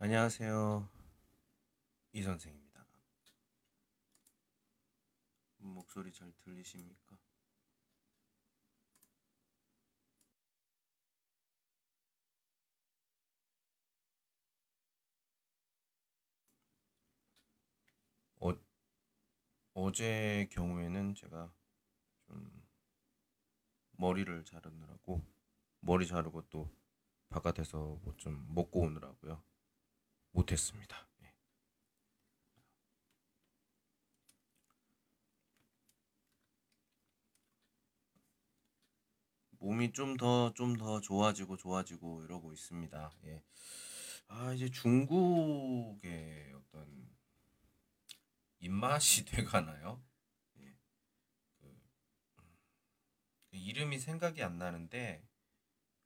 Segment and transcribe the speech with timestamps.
[0.00, 0.88] 안녕하세요.
[2.12, 2.84] 이 선생입니다.
[5.58, 7.16] 목소리 잘 들리십니까?
[18.40, 18.54] 어,
[19.72, 21.50] 어제 경우에는 제가
[22.26, 22.62] 좀
[23.98, 25.22] 머리를 자르느라고
[25.80, 26.70] 머리 자르고 또
[27.30, 29.42] 바깥에서 뭐 좀 먹고 오느라고요.
[30.32, 31.06] 못했습니다.
[31.22, 31.32] 예.
[39.60, 43.12] 몸이 좀 더 좀 더 좋아지고 좋아지고 이러고 있습니다.
[43.26, 43.42] 예.
[44.28, 47.08] 아 이제 중국의 어떤
[48.60, 50.00] 입맛이 돼가나요?
[50.60, 50.76] 예.
[51.60, 51.76] 그,
[53.50, 55.22] 그 이름이 생각이 안 나는데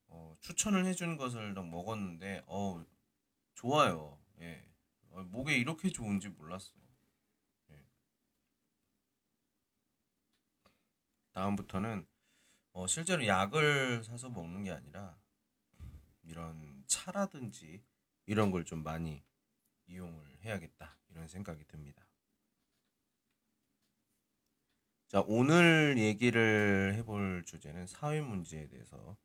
[0.08, 2.84] 어, 추천을 해준 것을 먹었는데 어
[3.62, 4.18] 좋아요.
[4.40, 4.60] 예.
[5.10, 6.72] 어, 목에 이렇게 좋은지 몰랐어.
[7.70, 7.86] 예.
[11.32, 12.06] 다음부터는
[12.72, 15.16] 어, 실제로 약을 사서 먹는 게 아니라
[16.22, 17.84] 이런 차라든지
[18.26, 19.22] 이런 걸 좀 많이
[19.86, 22.06] 이용을 해야겠다 이런 생각이 듭니다.
[25.08, 29.16] 자, 오늘 얘기를 해볼 주제는 사회 문제에 대해서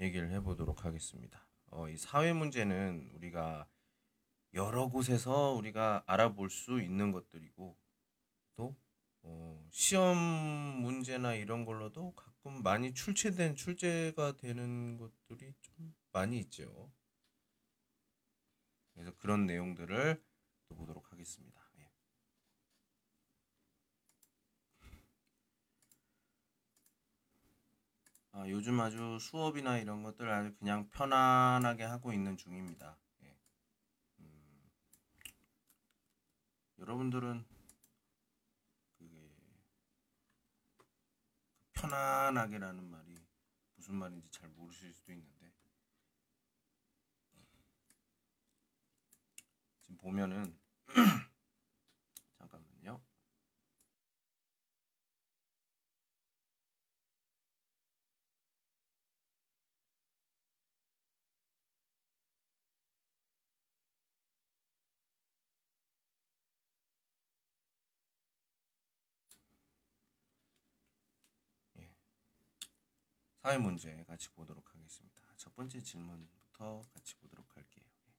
[0.00, 1.44] 얘기를 해보도록 하겠습니다.
[1.74, 3.66] 어, 이 사회 문제는 우리가
[4.54, 7.76] 여러 곳에서 우리가 알아볼 수 있는 것들이고
[8.54, 8.76] 또
[9.22, 16.92] 어, 시험 문제나 이런 걸로도 가끔 많이 출제된 출제가 되는 것들이 좀 많이 있죠.
[18.92, 20.22] 그래서 그런 내용들을
[20.68, 21.63] 또 보도록 하겠습니다.
[28.34, 28.38] 예.
[28.38, 32.98] 아, 요즘 아주 수업이나 이런 것들 아주 그냥 편안하게 하고 있는 중입니다.
[33.22, 33.36] 예.
[34.20, 34.70] 음,
[36.78, 37.44] 여러분들은
[38.98, 39.30] 그게
[41.74, 43.14] 편안하게라는 말이
[43.76, 45.52] 무슨 말인지 잘 모르실 수도 있는데
[49.80, 50.58] 지금 보면은
[52.38, 53.00] 잠깐만요.
[71.78, 71.88] 예.
[73.44, 75.20] 사회 문제 같이 보도록 하겠습니다.
[75.36, 77.84] 첫 번째 질문부터 같이 보도록 할게요.
[78.08, 78.14] 예.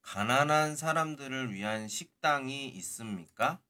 [0.00, 3.62] 가난한 사람들을 위한 식당이 있습니까?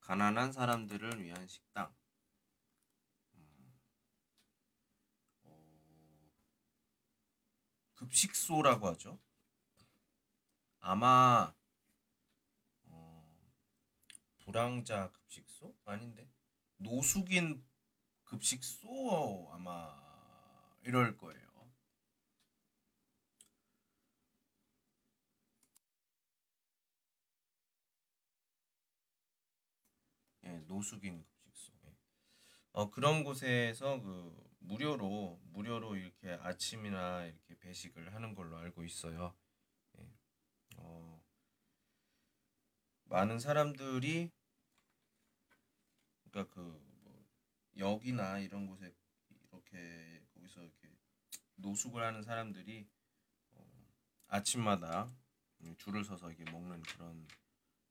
[0.00, 1.94] 가난한 사람들을 위한 식당.
[3.34, 3.80] 음,
[5.44, 6.30] 어,
[8.00, 9.18] 급식소라고 하죠.
[10.80, 11.52] 아마
[12.88, 13.24] 어,
[14.38, 16.26] 불황자 급식소 아닌데
[16.78, 17.62] 노숙인
[18.24, 19.92] 급식소 아마
[20.82, 21.40] 이럴 거예요.
[30.44, 31.72] 예, 노숙인 급식소.
[31.86, 31.94] 예.
[32.72, 39.34] 어, 그런 곳에서 그 무료로 무료로 이렇게 아침이나 이렇게 배식을 하는 걸로 알고 있어요.
[39.98, 40.08] 예.
[40.76, 41.22] 어,
[43.04, 44.30] 많은 사람들이
[46.30, 46.60] 그러니까 그
[47.02, 47.26] 뭐
[47.76, 48.94] 역이나 이런 곳에
[49.50, 50.88] 이렇게 거기서 이렇게
[51.56, 52.88] 노숙을 하는 사람들이
[53.52, 53.66] 어,
[54.28, 55.08] 아침마다
[55.78, 57.26] 줄을 서서 이게 먹는 그런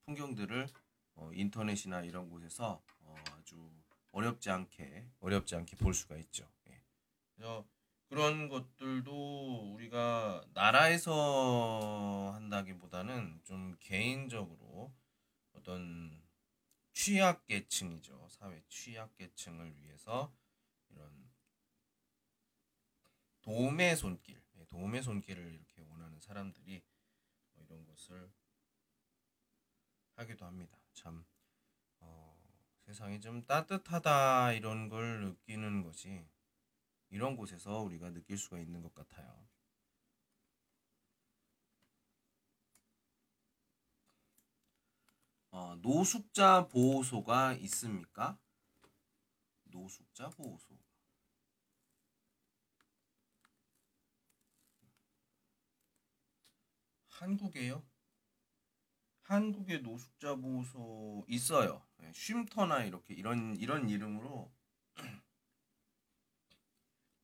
[0.06, 0.68] 풍경들을
[1.16, 3.72] 어, 인터넷이나 이런 곳에서 어, 아주
[4.12, 6.50] 어렵지 않게 어렵지 않게 볼 수가 있죠.
[7.40, 7.42] 예.
[7.42, 7.66] 그래서
[8.10, 14.94] 그런 것들도 우리가 나라에서 한다기보다는 좀 개인적으로
[15.54, 16.22] 어떤
[16.94, 18.28] 취약계층이죠.
[18.30, 20.34] 사회 취약계층을 위해서
[20.90, 21.30] 이런
[23.42, 26.84] 도움의 손길, 예, 도움의 손길을 이렇게 원하는 사람들이
[27.54, 28.32] 뭐 이런 것을
[30.16, 30.78] 하기도 합니다.
[30.94, 31.26] 참
[32.00, 32.38] 어,
[32.86, 36.28] 세상이 좀 따뜻하다 이런 걸 느끼는 것이
[37.10, 39.48] 이런 곳에서 우리가 느낄 수가 있는 것 같아요.
[45.52, 48.38] 어, 노숙자 보호소가 있습니까?
[49.64, 50.78] 노숙자 보호소.
[57.10, 57.84] 한국에요?
[59.24, 61.86] 한국의 노숙자 보호소 있어요.
[62.02, 64.52] 예, 쉼터나 이렇게 이런 이런 이름으로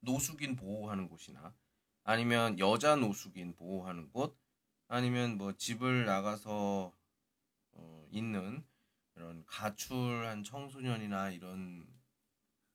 [0.05, 1.53] 노숙인 보호하는 곳이나
[2.03, 4.39] 아니면 여자 노숙인 보호하는 곳
[4.87, 6.93] 아니면 뭐 집을 나가서
[7.71, 8.65] 어, 있는
[9.15, 11.87] 이런 가출한 청소년이나 이런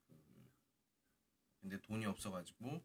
[0.08, 0.50] 그
[1.60, 2.82] 근데 돈이 없어가지고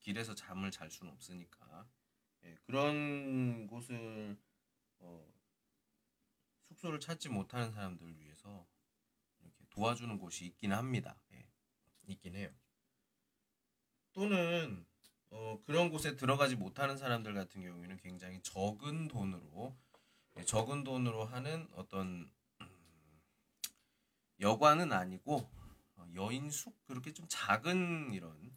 [0.00, 1.88] 길에서 잠을 잘 수는 없으니까
[2.44, 4.38] 예, 그런 곳을
[4.98, 5.32] 어,
[6.68, 8.66] 숙소를 찾지 못하는 사람들을 위해서
[9.40, 11.18] 이렇게 도와주는 곳이 있긴 합니다.
[11.32, 11.46] 예,
[12.06, 12.50] 있긴 해요.
[14.20, 14.84] 또는
[15.30, 19.74] 어, 그런 곳에 들어가지 못하는 사람들 같은 경우에는 굉장히 적은 돈으로
[20.36, 22.30] 예, 적은 돈으로 하는 어떤
[22.60, 23.20] 음,
[24.38, 25.48] 여관은 아니고
[25.96, 28.54] 어, 여인숙 그렇게 좀 작은 이런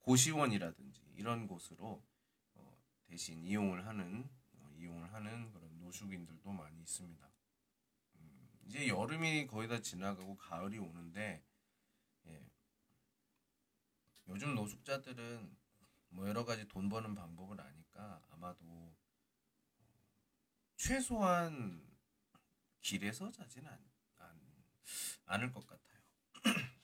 [0.00, 2.04] 고시원이라든지 이런 곳으로
[2.52, 4.28] 어, 대신 이용을 하는
[4.58, 7.26] 어, 이용을 하는 그런 노숙인들도 많이 있습니다.
[8.16, 11.45] 음, 이제 여름이 거의 다 지나가고 가을이 오는데 예,
[14.28, 15.56] 요즘 노숙자들은
[16.08, 18.94] 뭐 여러 가지 돈 버는 방법을 아니까 아마도
[20.76, 21.86] 최소한
[22.80, 23.78] 길에서 자진 않,
[24.16, 24.40] 않,
[25.26, 26.00] 않을 것 같아요.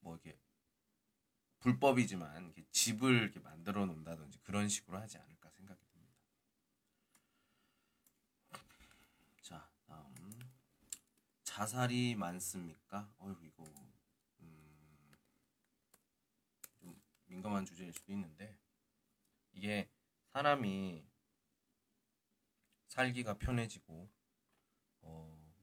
[0.00, 0.38] 뭐 이게
[1.60, 6.16] 불법이지만 이렇게 집을 이렇게 만들어 놓는다든지 그런 식으로 하지 않을까 생각이 듭니다.
[9.42, 10.12] 자, 다음
[11.44, 13.12] 자살이 많습니까?
[13.18, 13.64] 어휴 이거
[14.40, 15.16] 음,
[16.80, 17.00] 좀
[17.32, 18.58] 민감한 주제일 수도 있는데
[19.52, 19.88] 이게
[20.32, 21.02] 사람이
[22.88, 24.10] 살기가 편해지고
[25.00, 25.54] 어,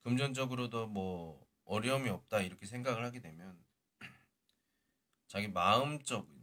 [0.00, 3.64] 금전적으로도 뭐 어려움이 없다 이렇게 생각을 하게 되면
[5.28, 6.36] 자기 마음적인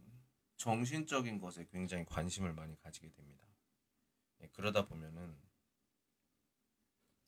[0.56, 3.46] 정신적인 것에 굉장히 관심을 많이 가지게 됩니다.
[4.40, 5.38] 예, 그러다 보면은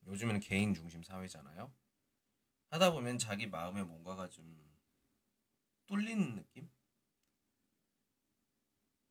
[0.07, 1.71] 요즘에는 개인 중심 사회잖아요.
[2.71, 4.68] 하다 보면 자기 마음에 뭔가가 좀
[5.89, 6.71] 뚫리는 느낌?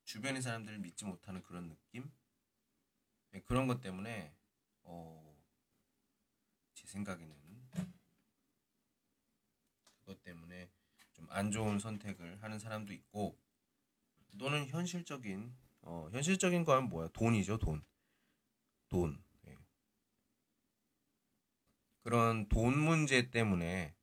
[0.06, 2.10] 주변의 사람들을 믿지 못하는 그런 느낌?
[3.34, 4.34] 예, 그런 것 때문에
[4.84, 5.38] 어,
[6.74, 7.36] 제 생각에는
[10.00, 10.72] 그것 때문에
[11.14, 13.38] 좀 안 좋은 선택을 하는 사람도 있고
[14.38, 17.08] 또는 현실적인 어, 현실적인 거 하면 뭐야?
[17.10, 17.84] 돈이죠, 돈.
[18.90, 19.24] 돈.
[19.48, 19.58] 예.
[22.02, 23.96] 그런 돈 문제 때문에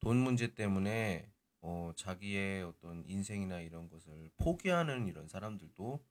[0.00, 1.31] 돈 문제 때문에
[1.62, 6.04] 어, 자기의 어떤 인생이나 이런 것을 포기하는 이런 사람들도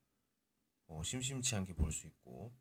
[0.88, 2.52] 어, 심심치 않게 볼 수 있고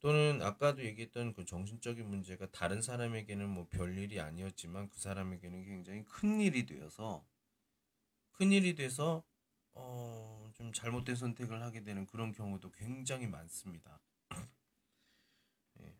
[0.00, 6.40] 또는 아까도 얘기했던 그 정신적인 문제가 다른 사람에게는 뭐 별일이 아니었지만 그 사람에게는 굉장히 큰
[6.40, 7.24] 일이 되어서
[8.32, 9.24] 큰 일이 돼서
[9.72, 14.00] 어, 좀 잘못된 선택을 하게 되는 그런 경우도 굉장히 많습니다.
[15.80, 15.96] 예.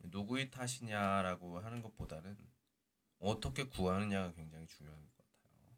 [0.00, 2.36] 누구의 탓이냐라고 하는 것보다는
[3.24, 5.76] 어떻게 구하느냐가 굉장히 중요한 것 같아요.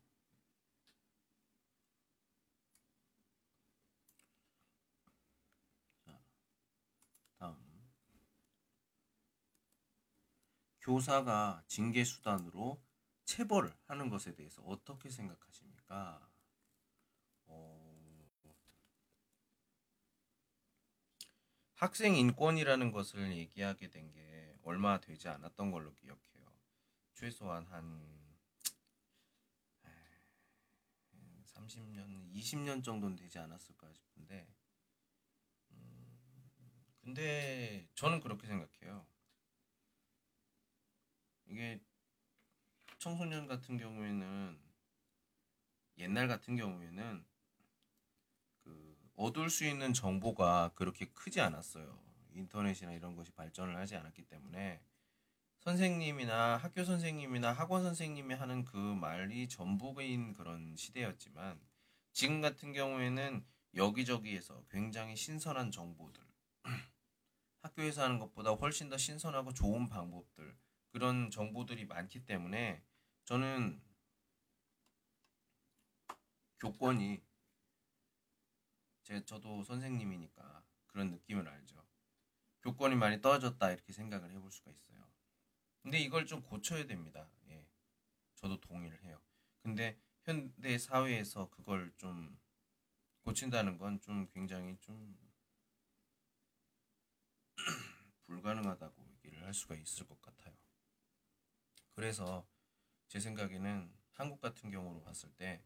[6.05, 6.13] 자,
[7.39, 7.57] 다음.
[10.81, 12.83] 교사가 징계 수단으로
[13.27, 16.27] 체벌을 하는 것에 대해서 어떻게 생각하십니까?
[17.47, 18.27] 어,
[21.77, 26.36] 학생 인권이라는 것을 얘기하게 된 게 얼마 되지 않았던 걸로 기억해요.
[27.17, 27.99] 최소한 한
[31.45, 34.47] 30년, 20년 정도는 되지 않았을까 싶은데,
[35.71, 36.19] 음,
[37.01, 39.07] 근데 저는 그렇게 생각해요.
[41.47, 41.81] 이게
[42.99, 44.61] 청소년 같은 경우에는
[45.97, 47.25] 옛날 같은 경우에는
[48.59, 51.99] 그 얻을 수 있는 정보가 그렇게 크지 않았어요.
[52.35, 54.83] 인터넷이나 이런 것이 발전을 하지 않았기 때문에
[55.67, 61.61] 선생님이나 학교 선생님이나 학원 선생님이 하는 그 말이 전부인 그런 시대였지만
[62.13, 63.45] 지금 같은 경우에는
[63.75, 66.23] 여기저기에서 굉장히 신선한 정보들
[67.63, 70.57] 학교에서 하는 것보다 훨씬 더 신선하고 좋은 방법들
[70.91, 72.81] 그런 정보들이 많기 때문에
[73.25, 73.83] 저는
[76.61, 77.21] 교권이
[79.03, 81.85] 제 저도 선생님이니까 그런 느낌을 알죠.
[82.63, 84.96] 교권이 많이 떨어졌다 이렇게 생각을 해볼 수가 있어요.
[85.87, 87.31] 근데 이걸 좀 고쳐야 됩니다.
[87.49, 87.65] 예.
[88.35, 89.21] 저도 동의를 해요.
[89.63, 92.37] 근데 현대 사회에서 그걸 좀
[93.23, 95.17] 고친다는 건 좀 굉장히 좀
[98.27, 100.57] 불가능하다고 얘기를 할 수가 있을 것 같아요.
[101.95, 102.47] 그래서
[103.09, 105.63] 제 생각에는 한국 같은 경우로 봤을 때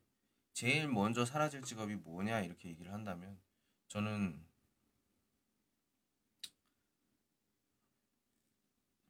[0.52, 3.40] 제일 먼저 사라질 직업이 뭐냐 이렇게 얘기를 한다면
[3.88, 4.46] 저는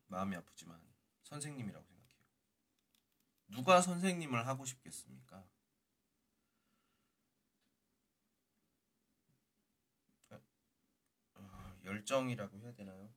[0.09, 0.79] 마음이 아프지만
[1.31, 2.21] 선생님이라고 생각해요.
[3.49, 5.47] 누가 선생님을 하고 싶겠습니까?
[11.35, 13.13] 어, 열정이라고 해야 되나요?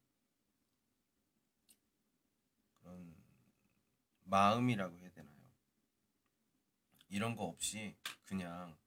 [2.81, 3.15] 그런
[4.23, 5.33] 마음이라고 해야 되나요?
[7.09, 8.77] 이런 거 없이 그냥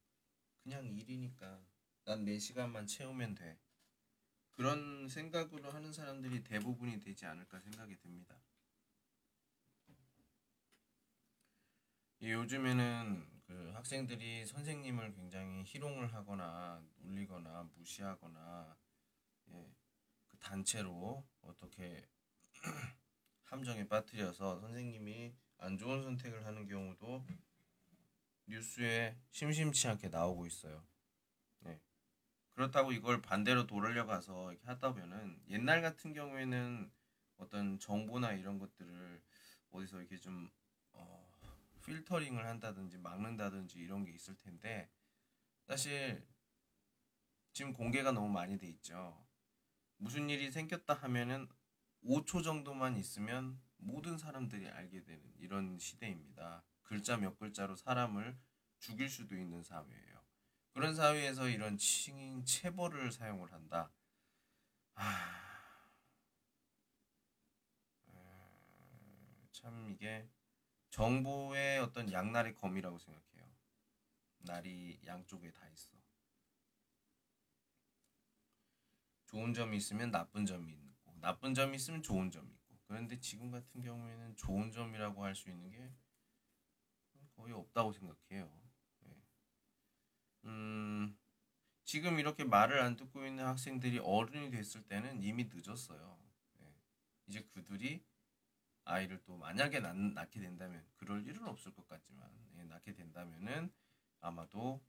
[0.62, 1.61] 그냥 일이니까
[2.04, 3.59] 난 내 시간만 채우면 돼.
[4.52, 8.37] 그런 생각으로 하는 사람들이 대부분이 되지 않을까 생각이 듭니다.
[12.20, 18.76] 이 요즘에는 그 학생들이 선생님을 굉장히 희롱을 하거나 놀리거나 무시하거나
[19.50, 19.75] 예,
[20.26, 22.08] 그 단체로 어떻게
[23.44, 27.26] 함정에 빠뜨려서 선생님이 안 좋은 선택을 하는 경우도
[28.46, 30.87] 뉴스에 심심치 않게 나오고 있어요.
[31.61, 31.80] 네.
[32.54, 36.90] 그렇다고 이걸 반대로 돌으려 가서 이렇게 하다 보면은 옛날 같은 경우에는
[37.37, 39.23] 어떤 정보나 이런 것들을
[39.70, 40.65] 어디서 이렇게 좀 어,
[41.87, 44.90] 필터링을 한다든지 막는다든지 이런 게 있을 텐데
[45.66, 46.26] 사실
[47.52, 49.25] 지금 공개가 너무 많이 돼 있죠.
[49.97, 51.49] 무슨 일이 생겼다 하면은
[52.05, 56.64] 5초 정도만 있으면 모든 사람들이 알게 되는 이런 시대입니다.
[56.83, 58.38] 글자 몇 글자로 사람을
[58.78, 60.25] 죽일 수도 있는 사회예요.
[60.73, 63.90] 그런 사회에서 이런 칭 체벌을 사용을 한다.
[64.95, 65.47] 아,
[69.50, 70.28] 참 이게
[70.97, 73.45] 정보의 어떤 양날의 검이라고 생각해요.
[74.38, 75.95] 날이 양쪽에 다 있어.
[79.26, 82.79] 좋은 점이 있으면 나쁜 점이 있고, 나쁜 점이 있으면 좋은 점이 있고.
[82.87, 85.93] 그런데 지금 같은 경우에는 좋은 점이라고 할 수 있는 게
[87.37, 88.50] 거의 없다고 생각해요.
[89.00, 89.17] 네.
[90.45, 91.19] 음,
[91.85, 96.19] 지금 이렇게 말을 안 듣고 있는 학생들이 어른이 됐을 때는 이미 늦었어요.
[96.61, 96.75] 네.
[97.26, 98.03] 이제 그들이
[98.87, 103.71] 아이를 또 만약에 낳, 낳게 된다면 그럴 일은 없을 것 같지만 예, 낳게 된다면은
[104.21, 104.83] 아마도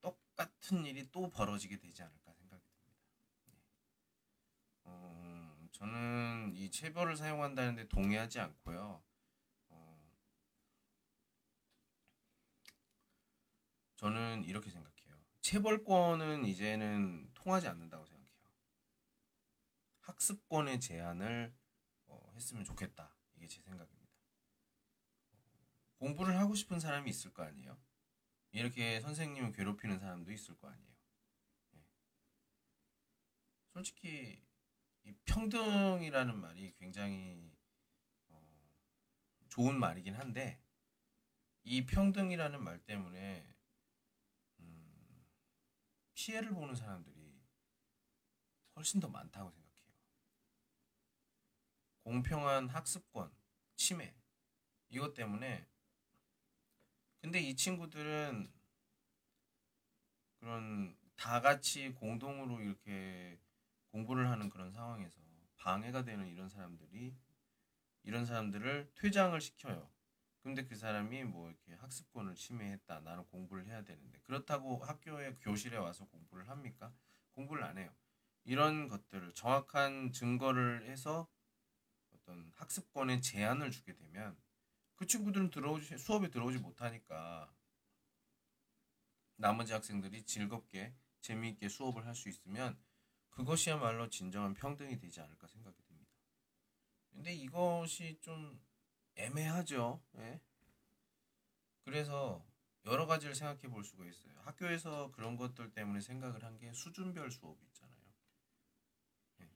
[0.00, 3.00] 똑같은 일이 또 벌어지게 되지 않을까 생각이 듭니다.
[3.46, 3.52] 네.
[4.84, 9.02] 어, 저는 이 체벌을 사용한다는데 동의하지 않고요.
[13.98, 15.20] 저는 이렇게 생각해요.
[15.40, 18.28] 체벌권은 이제는 통하지 않는다고 생각해요.
[20.02, 21.52] 학습권의 제한을
[22.06, 23.17] 어, 했으면 좋겠다.
[23.38, 24.12] 이게 제 생각입니다.
[25.96, 27.78] 공부를 하고 싶은 사람이 있을 거 아니에요?
[28.50, 30.94] 이렇게 선생님을 괴롭히는 사람도 있을 거 아니에요?
[31.72, 31.84] 네.
[33.72, 34.42] 솔직히
[35.24, 37.56] 평등이라는 말이 굉장히
[38.28, 38.40] 어,
[39.48, 40.60] 좋은 말이긴 한데
[41.62, 43.54] 이 평등이라는 말 때문에
[46.14, 47.40] 피해를 보는 사람들이
[48.74, 49.57] 훨씬 더 많다고 생각해요.
[52.08, 53.30] 공평한 학습권,
[53.76, 54.14] 침해,
[54.88, 55.68] 이것 때문에
[57.20, 58.50] 근데 이 친구들은
[60.38, 63.38] 그런 다 같이 공동으로 이렇게
[63.90, 65.20] 공부를 하는 그런 상황에서
[65.58, 67.14] 방해가 되는 이런 사람들이
[68.04, 69.90] 이런 사람들을 퇴장을 시켜요.
[70.42, 73.00] 근데 그 사람이 뭐 이렇게 학습권을 침해했다.
[73.00, 74.18] 나는 공부를 해야 되는데.
[74.20, 76.90] 그렇다고 학교에 교실에 와서 공부를 합니까?
[77.32, 77.94] 공부를 안 해요.
[78.44, 81.28] 이런 것들을 정확한 증거를 해서
[82.28, 84.36] 어떤 학습권에 제한을 주게 되면
[84.96, 87.50] 그 친구들은 들어오지 수업에 들어오지 못하니까
[89.36, 92.78] 나머지 학생들이 즐겁게 재미있게 수업을 할 수 있으면
[93.30, 96.10] 그것이야말로 진정한 평등이 되지 않을까 생각이 듭니다.
[97.10, 98.60] 근데 이것이 좀
[99.14, 100.02] 애매하죠.
[100.16, 100.40] 예?
[101.84, 102.44] 그래서
[102.84, 104.38] 여러 가지를 생각해 볼 수가 있어요.
[104.42, 108.02] 학교에서 그런 것들 때문에 생각을 한 게 수준별 수업이 있잖아요.
[109.40, 109.50] 예.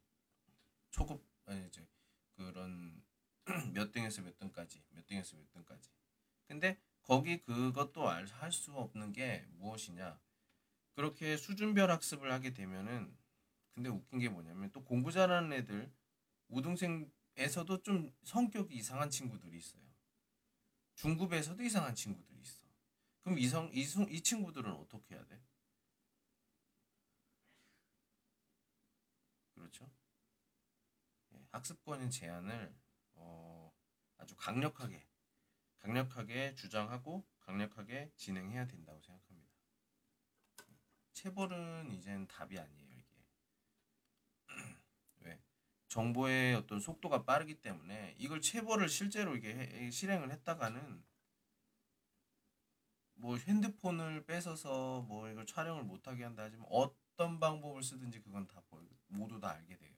[0.91, 1.87] 초급 아니 이제
[2.45, 3.03] 그런
[3.75, 5.91] 몇 등에서 몇 등까지, 몇 등에서 몇 등까지.
[6.47, 10.21] 근데 거기 그것도 할수 없는 게 무엇이냐?
[10.95, 13.17] 그렇게 수준별 학습을 하게 되면은
[13.75, 15.91] 근데 웃긴 게 뭐냐면 또 공부 잘하는 애들
[16.49, 19.83] 우등생 에서도 좀 성격이 이상한 친구들이 있어요.
[20.97, 22.63] 중급에서도 이상한 친구들이 있어.
[23.23, 25.41] 그럼 이성 이성 이 친구들은 어떻게 해야 돼?
[29.55, 29.91] 그렇죠?
[31.35, 32.75] 예, 학습권의 제한을
[33.14, 33.73] 어,
[34.18, 35.06] 아주 강력하게
[35.78, 39.52] 강력하게 주장하고 강력하게 진행해야 된다고 생각합니다.
[41.12, 43.02] 체벌은 이젠 답이 아니에요.
[45.88, 51.04] 정보의 어떤 속도가 빠르기 때문에 이걸 체벌을 실제로 이게 실행을 했다가는
[53.14, 58.62] 뭐 핸드폰을 뺏어서 뭐 이걸 촬영을 못하게 한다 하지만 어떤 방법을 쓰든지 그건 다
[59.09, 59.92] 모두 다 알게 돼요.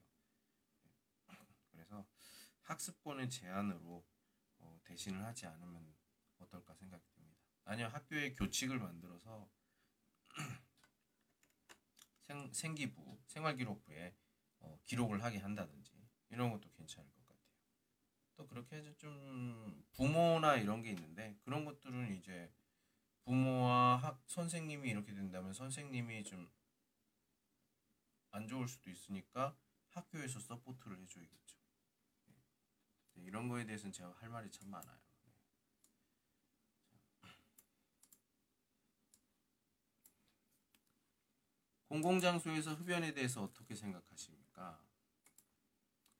[2.65, 4.05] 학습권의 제한으로
[4.59, 5.95] 어, 대신을 하지 않으면
[6.37, 7.41] 어떨까 생각이 듭니다.
[7.65, 9.49] 아니요 학교에 교칙을 만들어서
[12.27, 14.15] 생, 생기부 생활기록부에
[14.59, 15.93] 어, 기록을 하게 한다든지
[16.29, 17.45] 이런 것도 괜찮을 것 같아요.
[18.35, 22.51] 또 그렇게 해서 좀 부모나 이런 게 있는데 그런 것들은 이제
[23.23, 26.49] 부모와 학 선생님이 이렇게 된다면 선생님이 좀
[28.35, 29.55] 안 좋을 수도 있으니까
[29.91, 31.44] 학교에서 support를 해줘야겠죠.
[33.15, 33.23] 네.
[33.23, 34.97] 이런 거에 대해서는 제가 할 말이 참 많아요.
[35.23, 35.31] 네.
[41.87, 44.81] 공공장소에서 흡연에 대해서 어떻게 생각하십니까?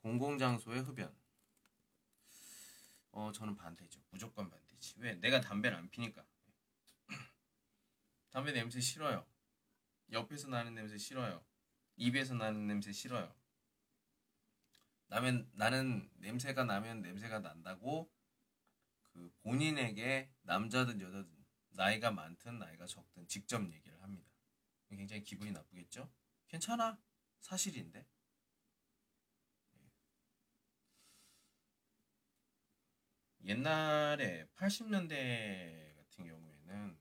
[0.01, 1.15] 공공장소의 흡연.
[3.11, 4.01] 어, 저는 반대죠.
[4.09, 4.95] 무조건 반대지.
[4.97, 5.15] 왜?
[5.15, 6.25] 내가 담배를 안 피니까.
[8.29, 9.25] 담배 냄새 싫어요.
[10.11, 11.43] 옆에서 나는 냄새 싫어요.
[11.95, 13.33] 입에서 나는 냄새 싫어요.
[15.07, 18.12] 나면 나는 냄새가 나면 냄새가 난다고
[19.03, 24.29] 그 본인에게 남자든 여자든 나이가 많든 나이가 적든 직접 얘기를 합니다.
[24.89, 26.09] 굉장히 기분이 나쁘겠죠?
[26.47, 26.97] 괜찮아.
[27.41, 28.05] 사실인데.
[33.43, 36.97] 옛날에 80년대 같은 경우에는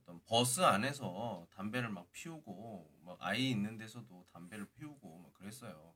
[0.00, 5.94] 어떤 버스 안에서 담배를 막 피우고 막 아이 있는 데서도 담배를 피우고 막 그랬어요.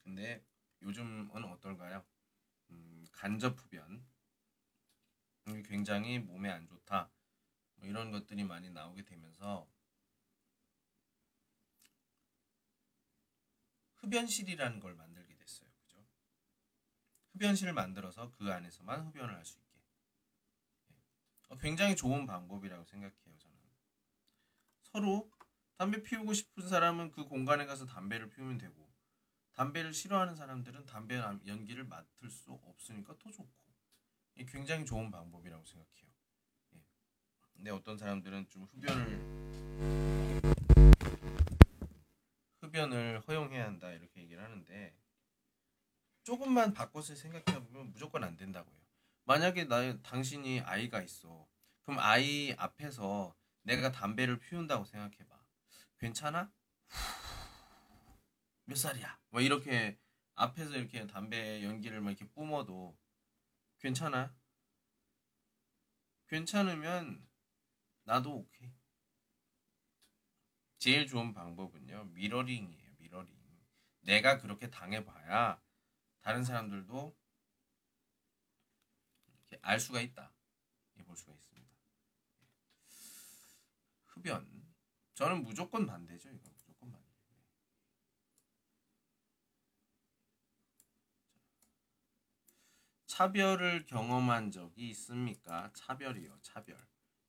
[0.00, 0.10] 예.
[0.10, 0.44] 근데
[0.82, 2.04] 요즘은 어떨까요?
[2.70, 4.04] 음, 간접 흡연
[5.66, 7.10] 굉장히 몸에 안 좋다.
[7.76, 9.68] 뭐 이런 것들이 많이 나오게 되면서
[13.96, 15.70] 흡연실이라는 걸 만들게 됐어요.
[15.82, 16.04] 그죠?
[17.32, 19.80] 흡연실을 만들어서 그 안에서만 흡연을 할 수 있게.
[21.48, 23.38] 어, 굉장히 좋은 방법이라고 생각해요.
[23.38, 23.58] 저는
[24.82, 25.30] 서로
[25.76, 28.79] 담배 피우고 싶은 사람은 그 공간에 가서 담배를 피우면 되고
[29.60, 33.50] 담배를 싫어하는 사람들은 담배 연기를 맡을 수 없으니까 더 좋고
[34.48, 36.10] 굉장히 좋은 방법이라고 생각해요.
[36.72, 36.80] 예.
[37.52, 39.20] 근데 어떤 사람들은 좀 흡연을
[42.62, 44.96] 흡연을 허용해야 한다 이렇게 얘기를 하는데
[46.22, 48.80] 조금만 바꿔서 생각해 보면 무조건 안 된다고요.
[49.24, 51.46] 만약에 나 당신이 아이가 있어.
[51.82, 55.38] 그럼 아이 앞에서 내가 담배를 피운다고 생각해 봐.
[55.98, 56.50] 괜찮아?
[58.70, 59.20] 몇 살이야?
[59.30, 59.98] 뭐 이렇게
[60.36, 62.96] 앞에서 이렇게 담배 연기를 막 이렇게 뿜어도
[63.80, 64.32] 괜찮아?
[66.28, 67.28] 괜찮으면
[68.04, 68.72] 나도 오케이.
[70.78, 72.04] 제일 좋은 방법은요.
[72.12, 72.92] mirroring이에요.
[72.98, 73.36] mirroring.
[74.02, 75.60] 내가 그렇게 당해봐야
[76.20, 77.18] 다른 사람들도
[79.62, 80.32] 알 수가 있다.
[81.06, 81.74] 볼 수가 있습니다.
[84.06, 84.72] 흡연.
[85.14, 86.30] 저는 무조건 반대죠.
[86.30, 87.10] 이거 무조건 반대.
[93.20, 95.70] 차별을 경험한 적이 있습니까?
[95.74, 96.38] 차별이요.
[96.40, 96.78] 차별.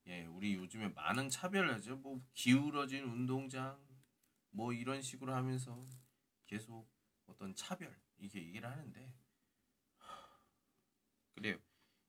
[0.06, 1.96] 예, 우리 요즘에 많은 차별을 하죠.
[1.96, 3.78] 뭐 기울어진 운동장
[4.52, 5.84] 뭐 이런 식으로 하면서
[6.46, 6.90] 계속
[7.26, 9.14] 어떤 차별 이게 얘기를 하는데
[11.34, 11.58] 그래요.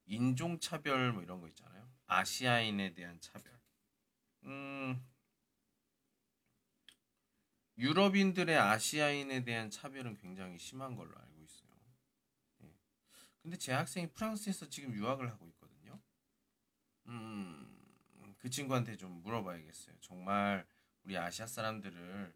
[0.06, 1.86] 인종 차별 뭐 이런 거 있잖아요.
[2.06, 3.52] 아시아인에 대한 차별.
[4.44, 5.06] 음,
[7.78, 11.33] 유럽인들의 아시아인에 대한 차별은 굉장히 심한 걸로 알고.
[13.44, 16.00] 근데 제 학생이 프랑스에서 지금 유학을 하고 있거든요.
[17.08, 19.98] 음, 그 친구한테 좀 물어봐야겠어요.
[20.00, 20.66] 정말
[21.04, 22.34] 우리 아시아 사람들을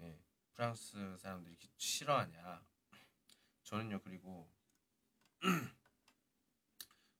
[0.00, 0.18] 예,
[0.54, 2.64] 프랑스 사람들이 싫어하냐?
[3.64, 4.50] 저는요 그리고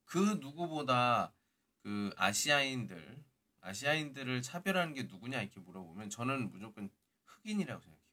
[0.07, 1.35] 그 누구보다
[1.81, 3.23] 그 아시아인들
[3.61, 6.89] 아시아인들을 차별하는 게 누구냐 이렇게 물어보면 저는 무조건
[7.27, 8.07] 흑인이라고 생각해요.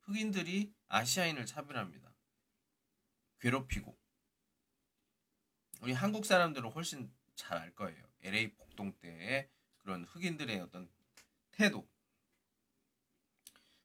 [0.00, 2.12] 흑인들이 아시아인을 차별합니다.
[3.38, 4.01] 괴롭히고
[5.82, 8.06] 우리 한국 사람들은 훨씬 잘 알 거예요.
[8.22, 10.88] LA 폭동 때의 그런 흑인들의 어떤
[11.50, 11.88] 태도.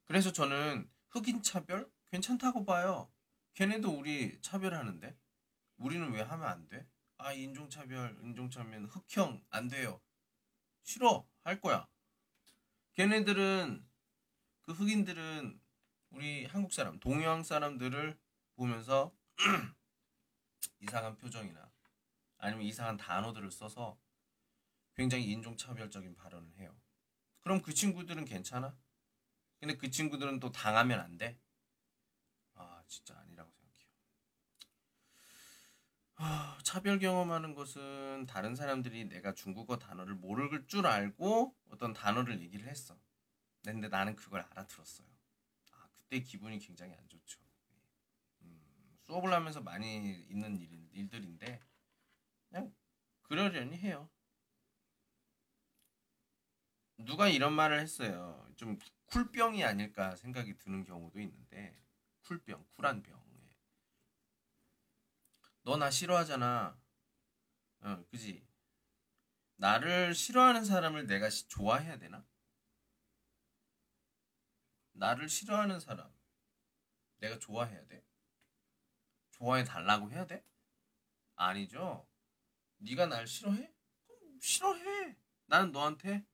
[0.06, 3.12] 그래서 저는 흑인 차별 괜찮다고 봐요.
[3.56, 5.18] 걔네도 우리 차별하는데
[5.78, 6.88] 우리는 왜 하면 안 돼?
[7.18, 10.00] 아 인종 차별 인종 차별 흑형 안 돼요
[10.84, 11.88] 싫어 할 거야
[12.94, 13.84] 걔네들은
[14.62, 15.60] 그 흑인들은
[16.12, 18.20] 우리 한국 사람 동양 사람들을
[18.54, 19.12] 보면서
[20.80, 21.67] 이상한 표정이나
[22.38, 24.00] 아니면 이상한 단어들을 써서
[24.96, 26.76] 굉장히 인종차별적인 발언을 해요
[27.42, 28.78] 그럼 그 친구들은 괜찮아?
[29.60, 31.40] 근데 그 친구들은 또 당하면 안 돼?
[32.56, 33.58] 아 진짜 아니라고
[36.18, 42.68] 하, 차별 경험하는 것은 다른 사람들이 내가 중국어 단어를 모를 줄 알고 어떤 단어를 얘기를
[42.68, 43.00] 했어.
[43.64, 45.08] 근데 나는 그걸 알아들었어요.
[45.74, 47.40] 아, 그때 기분이 굉장히 안 좋죠.
[48.42, 51.60] 음, 수업을 하면서 많이 있는 일, 일들인데
[52.50, 52.74] 그냥
[53.24, 54.10] 그러려니 해요.
[56.98, 58.48] 누가 이런 말을 했어요.
[58.56, 61.80] 좀 쿨병이 아닐까 생각이 드는 경우도 있는데
[62.24, 63.28] 쿨병, 쿨한 병.
[65.64, 66.80] 너 나 싫어하잖아.
[67.82, 68.48] 어, 그지?
[69.58, 72.26] 나를 싫어하는 사람을 내가 시, 좋아해야 되나?
[74.94, 76.10] 나를 싫어하는 사람
[77.18, 78.06] 내가 좋아해야 돼?
[79.32, 80.46] 좋아해 달라고 해야 돼?
[81.36, 82.08] 아니죠.
[82.78, 83.74] 네가 날 싫어해?
[84.06, 85.18] 그럼 싫어해.
[85.46, 86.26] 나는 너한테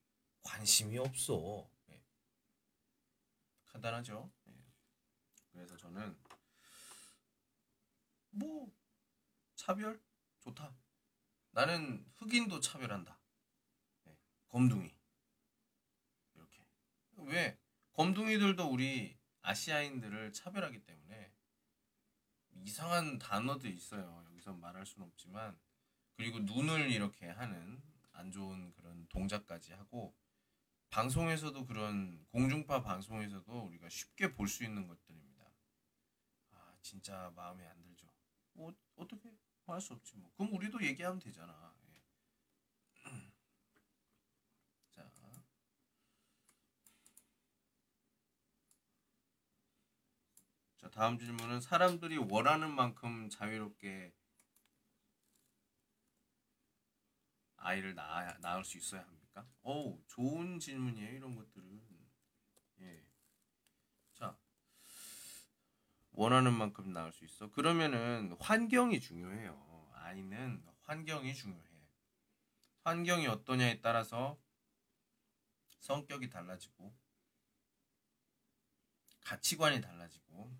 [0.41, 1.69] 관심이 없어.
[1.87, 2.03] 네.
[3.65, 4.31] 간단하죠.
[4.45, 4.53] 네.
[5.51, 6.17] 그래서 저는
[8.31, 8.71] 뭐
[9.55, 10.01] 차별
[10.39, 10.75] 좋다.
[11.51, 13.19] 나는 흑인도 차별한다.
[14.05, 14.17] 네.
[14.49, 14.93] 검둥이
[16.33, 16.65] 이렇게
[17.17, 17.59] 왜
[17.93, 21.33] 검둥이들도 우리 아시아인들을 차별하기 때문에
[22.55, 24.25] 이상한 단어도 있어요.
[24.29, 25.59] 여기서 말할 수는 없지만
[26.15, 27.81] 그리고 눈을 이렇게 하는
[28.13, 30.15] 안 좋은 그런 동작까지 하고
[30.89, 35.43] 방송에서도 그런 공중파 방송에서도 우리가 쉽게 볼 수 있는 것들입니다.
[36.51, 38.07] 아 진짜 마음에 안 들죠.
[38.53, 39.31] 뭐 어떻게
[39.65, 40.31] 할수 없지 뭐.
[40.35, 41.73] 그럼 우리도 얘기하면 되잖아.
[41.87, 41.91] 예.
[44.91, 45.11] 자.
[50.77, 54.13] 자 다음 질문은 사람들이 원하는 만큼 자유롭게
[57.63, 59.47] 아이를 낳아, 낳을 수 있어야 합니까?
[59.63, 61.15] 오, 좋은 질문이에요.
[61.15, 61.81] 이런 것들은.
[62.81, 63.05] 예.
[64.13, 64.37] 자,
[66.11, 67.49] 원하는 만큼 낳을 수 있어.
[67.51, 69.91] 그러면은 환경이 중요해요.
[69.93, 71.63] 아이는 환경이 중요해.
[72.83, 74.37] 환경이 어떠냐에 따라서
[75.79, 76.93] 성격이 달라지고
[79.21, 80.53] 가치관이 달라지고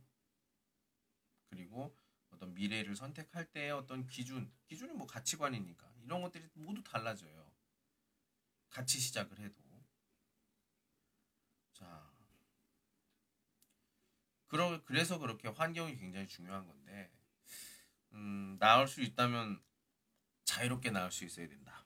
[1.47, 1.95] 그리고
[2.29, 7.51] 어떤 미래를 선택할 때의 어떤 기준, 기준이 뭐 가치관이니까 이런 것들이 모두 달라져요.
[8.69, 9.61] 같이 시작을 해도.
[11.73, 12.11] 자.
[14.47, 17.11] 그러, 그래서 그렇게 환경이 굉장히 중요한 건데,
[18.13, 19.61] 음, 나을 수 있다면
[20.45, 21.85] 자유롭게 나을 수 있어야 된다.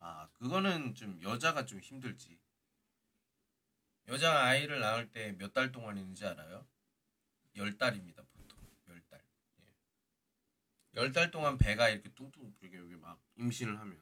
[0.00, 2.38] 아, 그거는 좀 여자가 좀 힘들지.
[4.08, 6.66] 여자 아이를 낳을 때 몇 달 동안 있는지 알아요?
[7.56, 8.24] 열 달입니다.
[10.96, 14.00] 열 달 동안 배가 이렇게 뚱뚱 그렇게 여기 막 임신을 하면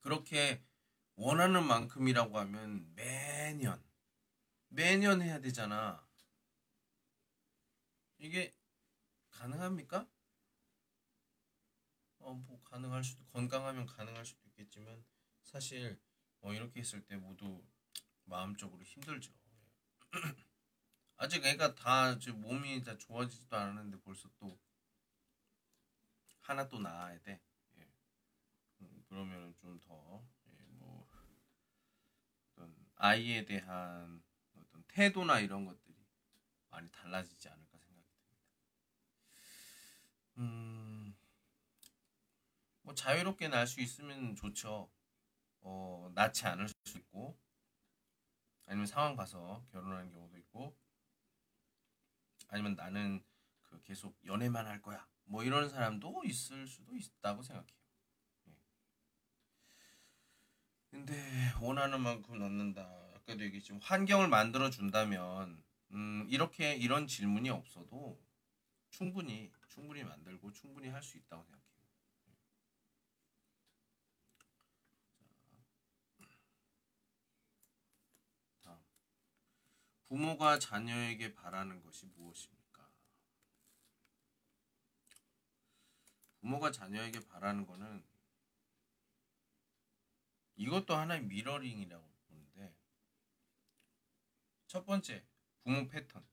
[0.00, 0.62] 그렇게
[1.16, 3.82] 원하는 만큼이라고 하면 매년
[4.68, 6.06] 매년 해야 되잖아.
[8.18, 8.54] 이게
[9.30, 10.08] 가능합니까?
[12.20, 15.04] 어, 뭐 가능할 수도 건강하면 가능할 수도 있겠지만
[15.42, 16.00] 사실
[16.40, 17.64] 어, 이렇게 있을 때 모두
[18.24, 19.32] 마음적으로 힘들죠.
[21.18, 24.58] 아직 애가 다 몸이 다 좋아지지도 않았는데 벌써 또
[26.40, 27.40] 하나 또 낳아야 돼.
[27.78, 27.88] 예.
[28.80, 31.06] 음, 그러면 좀더 예, 뭐
[32.52, 34.22] 어떤 아이에 대한
[34.54, 35.96] 어떤 태도나 이런 것들이
[36.70, 38.38] 많이 달라지지 않을까 생각이 듭니다.
[40.38, 41.16] 음,
[42.82, 44.90] 뭐 자유롭게 날 수 있으면 좋죠.
[45.60, 47.36] 어, 낳지 않을 수 있고
[48.66, 50.76] 아니면 상황 봐서 결혼하는 경우도 있고
[52.48, 53.22] 아니면 나는
[53.62, 55.06] 그 계속 연애만 할 거야.
[55.24, 57.78] 뭐 이런 사람도 있을 수도 있다고 생각해요.
[58.48, 58.52] 예.
[60.90, 61.14] 근데
[61.60, 62.82] 원하는 만큼 넣는다.
[63.16, 68.20] 아까도 얘기했지만 환경을 만들어 준다면 음, 이렇게 이런 질문이 없어도
[68.90, 71.57] 충분히 충분히 만들고 충분히 할 수 있다고 생각해요.
[80.08, 82.88] 부모가 자녀에게 바라는 것이 무엇입니까?
[86.40, 88.04] 부모가 자녀에게 바라는 것은
[90.56, 92.74] 이것도 하나의 mirroring이라고 보는데
[94.66, 95.24] 첫 번째
[95.62, 96.26] 부모 패턴.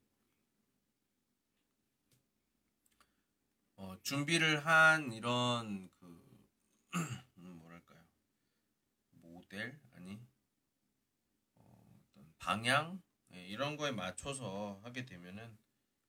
[3.76, 6.48] 어, 준비를 한 이런 그
[7.38, 8.02] 음, 뭐랄까요?
[9.12, 10.26] 모델 아니
[11.56, 12.94] 어, 어떤 방향?
[12.94, 13.05] 네,
[13.46, 15.58] 이런 거에 맞춰서 하게 되면은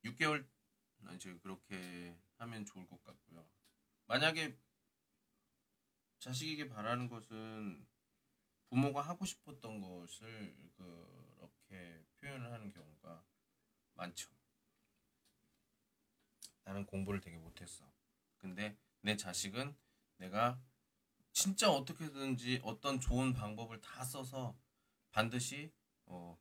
[0.05, 0.47] 6개월
[1.15, 3.49] 이제 그렇게 하면 좋을 것 같고요.
[4.07, 4.57] 만약에
[6.19, 7.87] 자식에게 바라는 것은
[8.69, 13.25] 부모가 하고 싶었던 것을 그렇게 표현을 하는 경우가
[13.95, 14.31] 많죠.
[16.65, 17.91] 나는 공부를 되게 못했어.
[18.39, 19.77] 근데 내 자식은
[20.17, 20.61] 내가
[21.33, 24.59] 진짜 어떻게든지 어떤 좋은 방법을 다 써서
[25.11, 25.73] 반드시
[26.07, 26.39] 어,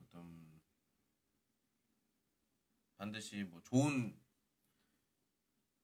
[0.00, 0.60] 어떤
[2.96, 4.18] 반드시 뭐 좋은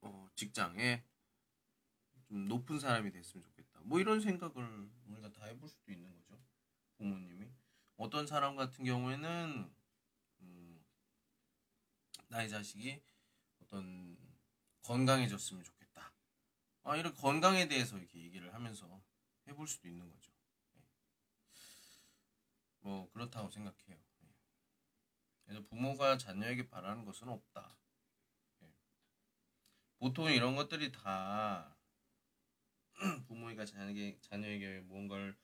[0.01, 1.05] 어, 직장에
[2.27, 3.81] 좀 높은 사람이 됐으면 좋겠다.
[3.85, 6.41] 뭐 이런 생각을 우리가 다 해볼 수도 있는 거죠.
[6.97, 7.51] 부모님이
[7.97, 9.73] 어떤 사람 같은 경우에는
[10.41, 10.85] 음,
[12.29, 13.03] 나의 자식이
[13.61, 14.17] 어떤
[14.83, 16.13] 건강해졌으면 좋겠다.
[16.85, 19.03] 아, 이런 건강에 대해서 이렇게 얘기를 하면서
[19.47, 20.33] 해볼 수도 있는 거죠.
[20.75, 20.83] 네.
[22.81, 24.02] 뭐 그렇다고 생각해요.
[25.53, 25.59] 네.
[25.59, 27.77] 그래서 부모가 자녀에게 바라는 것은 없다.
[28.61, 28.69] 네.
[29.99, 31.77] 보통 이런 것들이 다
[33.29, 35.37] 부모가 자녀에게 자녀에게 무언가를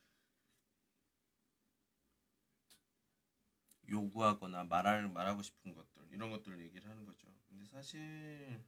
[3.90, 7.26] 요구하거나 말할 말하고 싶은 것들 이런 것들을 얘기를 하는 거죠.
[7.48, 8.64] 근데 사실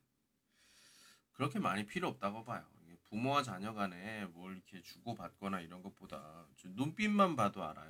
[1.33, 2.67] 그렇게 많이 필요 없다고 봐요.
[3.05, 7.90] 부모와 자녀 간에 뭘 이렇게 주고 받거나 이런 것보다 눈빛만 봐도 알아요.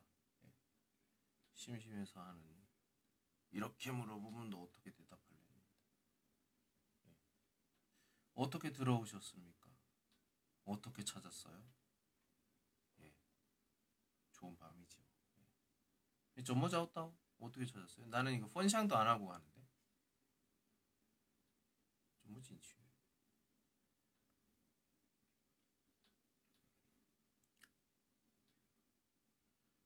[1.61, 2.41] 심심해서 하는
[3.51, 4.91] 이렇게 물어보면 너 어떻게
[8.33, 9.69] 대답할래어떻게 들어오셨습니까
[10.63, 11.63] 어떻게 찾았어요?
[13.01, 13.13] 예,
[14.31, 14.99] 좋은 밤이죠.
[16.37, 16.43] 예.
[16.43, 18.07] 점모 자었다 어떻게 찾았어요?
[18.07, 19.61] 나는 이거 펀샹도 안 하고 하는데.
[22.23, 22.75] 점모 진취.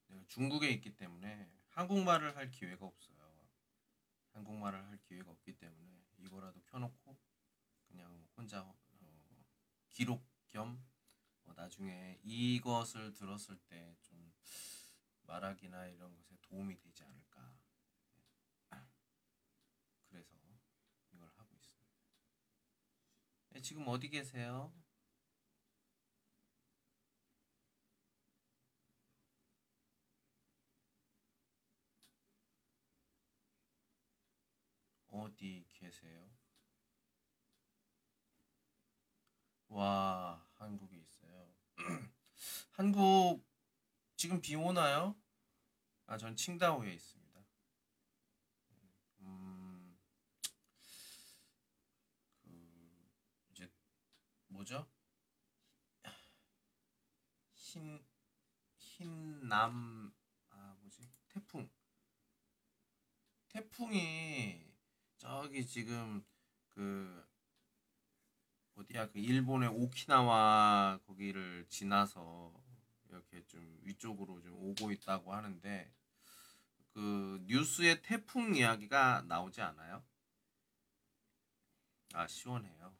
[0.08, 3.16] 내가 중국에 있기 때문에 한국말을 할 기회가 없어요.
[4.32, 7.18] 한국말을 할 기회가 없기 때문에 이거라도 켜놓고
[7.88, 9.46] 그냥 혼자 어,
[9.92, 10.84] 기록 겸
[11.46, 14.34] 어, 나중에 이것을 들었을 때 좀
[15.28, 17.58] 말하기나 이런 것에 도움이 되지 않을까.
[20.08, 20.36] 그래서
[21.12, 21.92] 이걸 하고 있습니다.
[23.50, 24.74] 네, 지금 어디 계세요?
[35.24, 36.30] 어디 계세요?
[39.70, 41.56] 와, 한국에 있어요.
[42.72, 43.46] 한국
[44.18, 45.16] 지금 비 오나요?
[46.06, 47.46] 아, 전 칭다오에 있습니다.
[49.22, 49.98] 음,
[52.44, 53.10] 그
[53.52, 53.72] 이제
[54.48, 54.86] 뭐죠?
[57.54, 58.06] 흰
[58.78, 60.14] 흰남
[60.50, 61.10] 아 뭐지?
[61.30, 61.70] 태풍.
[63.50, 64.65] 태풍이
[65.26, 66.24] 저기 지금
[66.70, 67.26] 그
[68.76, 72.54] 어디야 그 일본의 오키나와 거기를 지나서
[73.10, 75.92] 이렇게 좀 위쪽으로 좀 오고 있다고 하는데
[76.94, 80.04] 그 뉴스에 태풍 이야기가 나오지 않아요?
[82.14, 82.96] 아 시원해요.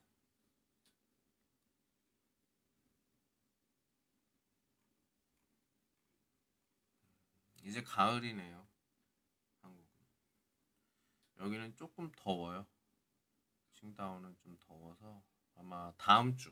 [7.64, 8.65] 이제 가을이네요.
[11.40, 12.66] 여기는 조금 더워요.
[13.74, 15.24] 칭다오는 좀 더워서
[15.56, 16.52] 아마 다음 주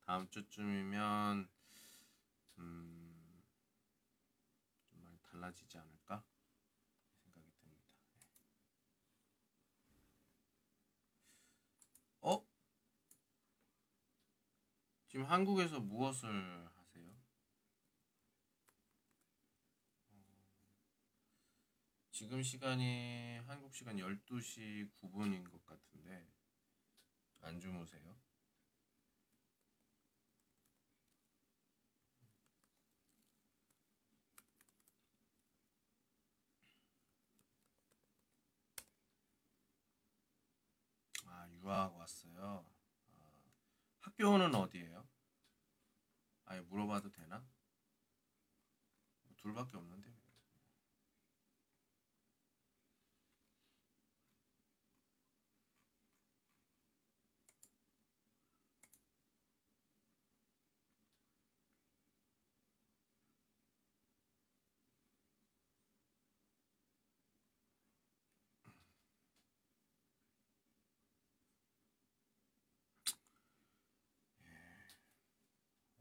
[0.00, 1.48] 다음 주쯤이면
[2.58, 3.44] 음,
[4.88, 6.24] 좀 많이 달라지지 않을까
[7.24, 7.92] 생각이 듭니다.
[12.20, 12.46] 어?
[15.08, 17.10] 지금 한국에서 무엇을 하세요?
[20.10, 20.46] 어,
[22.18, 26.26] 지금 시간이 한국 시간 12시 9분인 것 같은데
[27.42, 28.16] 안 주무세요?
[41.26, 42.64] 아, 유학 왔어요.
[43.10, 43.52] 아,
[44.00, 45.06] 학교는 어디예요?
[46.46, 47.46] 아예 물어봐도 되나?
[49.36, 50.15] 둘밖에 없는데.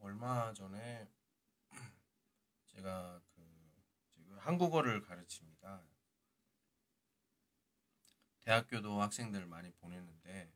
[0.05, 1.11] 얼마 전에
[2.67, 5.83] 제가 그 지금 한국어를 가르칩니다.
[8.41, 10.53] 대학교도 학생들 많이 보냈는데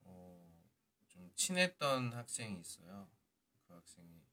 [0.00, 0.64] 어,
[1.08, 3.10] 좀 친했던 학생이 있어요.
[3.66, 4.24] 그 학생이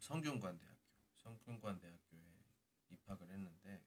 [0.00, 0.80] 성균관 대학교,
[1.18, 2.20] 성균관 대학교에
[2.90, 3.80] 입학을 했는데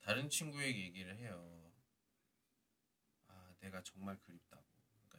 [0.00, 1.72] 다른 친구에게 얘기를 해요.
[3.28, 4.71] 아, 내가 정말 그립다고.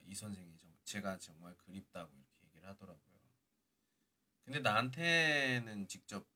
[0.05, 3.13] 이 선생이 정, 제가 정말 그립다고 이렇게 얘기를 하더라고요.
[4.43, 6.27] 근데 나한테는 직접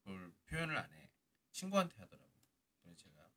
[0.00, 1.10] 그걸 표현을 안 해.
[1.52, 2.40] 친구한테 하더라고요.
[2.82, 3.30] 그래서 제가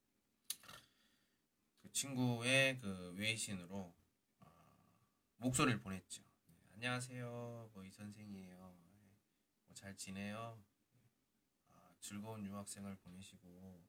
[1.81, 3.95] 그 친구의 그 웨이신으로
[4.39, 4.45] 아,
[5.37, 6.23] 목소리를 보냈죠.
[6.47, 7.69] 네, 안녕하세요.
[7.73, 8.75] 뭐 이 선생이에요.
[8.77, 9.17] 네,
[9.67, 10.63] 뭐잘 지내요?
[11.71, 13.87] 아, 즐거운 유학생활 보내시고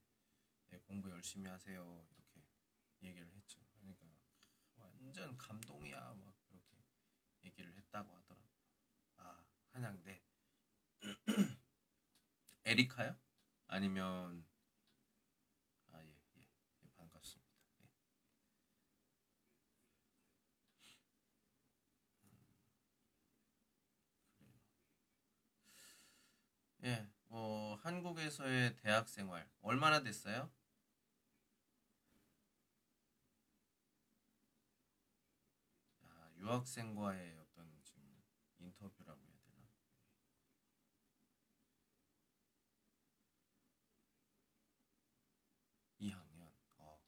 [0.69, 2.07] 네, 공부 열심히 하세요.
[2.13, 2.43] 이렇게
[3.03, 3.61] 얘기를 했죠.
[3.81, 4.07] 그러니까
[5.01, 5.99] 완전 감동이야.
[6.21, 6.77] 막 그렇게
[7.45, 8.49] 얘기를 했다고 하더라고요.
[9.19, 10.23] 아, 한양대.
[12.65, 13.17] 에리카요?
[13.67, 14.45] 아니면
[15.93, 16.41] 아, 예, 예.
[16.85, 17.51] 예 반갑습니다.
[26.83, 26.89] 예.
[26.89, 30.51] 예, 뭐 한국에서의 대학 생활 얼마나 됐어요?
[36.03, 38.03] 아, 유학생과의 어떤 지금
[38.59, 39.67] 인터뷰라고 해야 되나?
[45.99, 46.53] 2학년.
[46.77, 47.01] 어.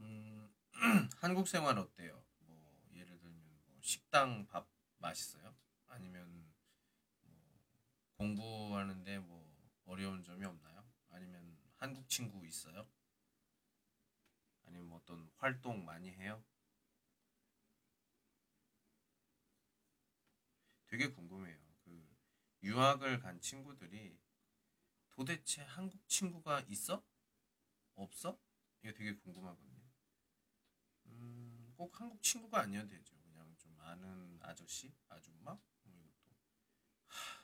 [0.00, 0.52] 음,
[1.20, 2.20] 한국 생활 어때요?
[2.40, 5.54] 뭐 예를 들면 뭐 식당 밥 맛있어요?
[5.86, 6.52] 아니면
[7.22, 7.60] 뭐
[8.16, 10.84] 공부하는데 뭐 어려운 점이 없나요?
[11.10, 12.88] 아니면 한국 친구 있어요?
[14.66, 16.42] 아니면 뭐 어떤 활동 많이 해요?
[20.92, 21.58] 되게 궁금해요.
[21.86, 22.06] 그
[22.62, 24.20] 유학을 간 친구들이
[25.12, 27.02] 도대체 한국 친구가 있어?
[27.94, 28.38] 없어?
[28.82, 29.80] 이게 되게 궁금하거든요.
[31.06, 33.16] 음, 꼭 한국 친구가 아니어도 되죠.
[33.22, 36.36] 그냥 좀 아는 아저씨, 아줌마, 뭐 이것도.
[37.06, 37.40] 하,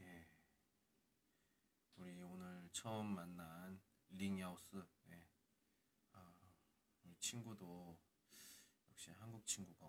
[0.00, 0.26] 예,
[1.96, 5.22] 우리 오늘 처음 만난 링야오스, 예,
[6.12, 6.34] 아,
[7.04, 7.98] 우리 친구도
[8.88, 9.81] 역시 한국 친구가.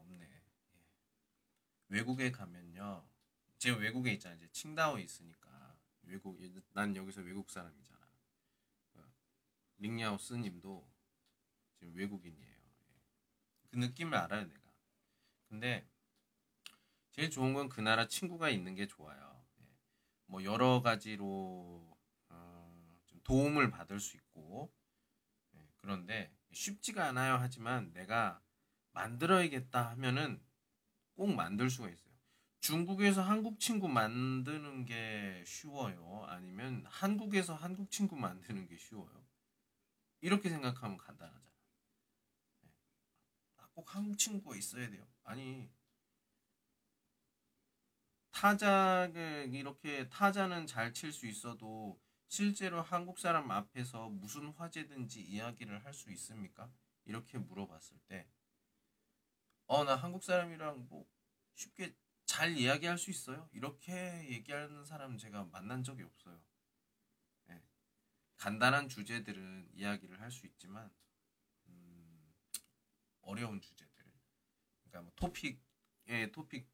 [1.93, 3.07] 외국에 가면요,
[3.59, 4.37] 제가 외국에 있잖아요.
[4.37, 6.39] 이제 칭다오에 있으니까 외국,
[6.73, 8.01] 난 여기서 외국 사람이잖아.
[9.77, 10.89] 링야오 스 님도
[11.75, 12.47] 지금 외국인이에요.
[12.47, 13.01] 예.
[13.69, 14.61] 그 느낌을 알아요, 내가.
[15.49, 15.87] 근데
[17.11, 19.45] 제일 좋은 건 그 나라 친구가 있는 게 좋아요.
[19.61, 19.65] 예.
[20.25, 21.95] 뭐 여러 가지로
[22.29, 24.73] 어, 좀 도움을 받을 수 있고
[25.55, 25.69] 예.
[25.77, 27.35] 그런데 쉽지가 않아요.
[27.35, 28.41] 하지만 내가
[28.93, 30.41] 만들어야겠다 하면은
[31.15, 32.13] 꼭 만들 수가 있어요.
[32.59, 36.25] 중국에서 한국 친구 만드는 게 쉬워요?
[36.27, 39.25] 아니면 한국에서 한국 친구 만드는 게 쉬워요?
[40.21, 41.43] 이렇게 생각하면 간단하잖아.
[42.61, 42.69] 네.
[43.57, 45.07] 아, 꼭 한국 친구가 있어야 돼요.
[45.23, 45.69] 아니,
[48.31, 51.97] 타자를 이렇게 타자는 잘 칠 수 있어도
[52.27, 56.69] 실제로 한국 사람 앞에서 무슨 화제든지 이야기를 할 수 있습니까?
[57.05, 58.27] 이렇게 물어봤을 때,
[59.67, 61.07] 어, 나 한국 사람이랑 뭐
[61.55, 61.95] 쉽게
[62.25, 63.49] 잘 이야기할 수 있어요.
[63.53, 66.41] 이렇게 얘기하는 사람 제가 만난 적이 없어요.
[67.45, 67.61] 네.
[68.37, 70.91] 간단한 주제들은 이야기를 할 수 있지만
[71.67, 72.33] 음,
[73.21, 74.03] 어려운 주제들,
[74.83, 76.69] 그러니까 뭐 토픽의 토픽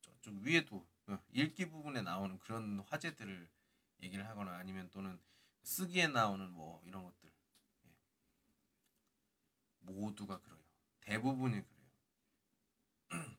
[0.00, 3.50] 저쪽 위에도 어, 읽기 부분에 나오는 그런 화제들을
[4.02, 5.20] 얘기를 하거나 아니면 또는
[5.62, 7.30] 쓰기에 나오는 뭐 이런 것들
[7.86, 7.90] 예.
[9.80, 10.62] 모두가 그래요.
[11.00, 11.79] 대부분이 그래요.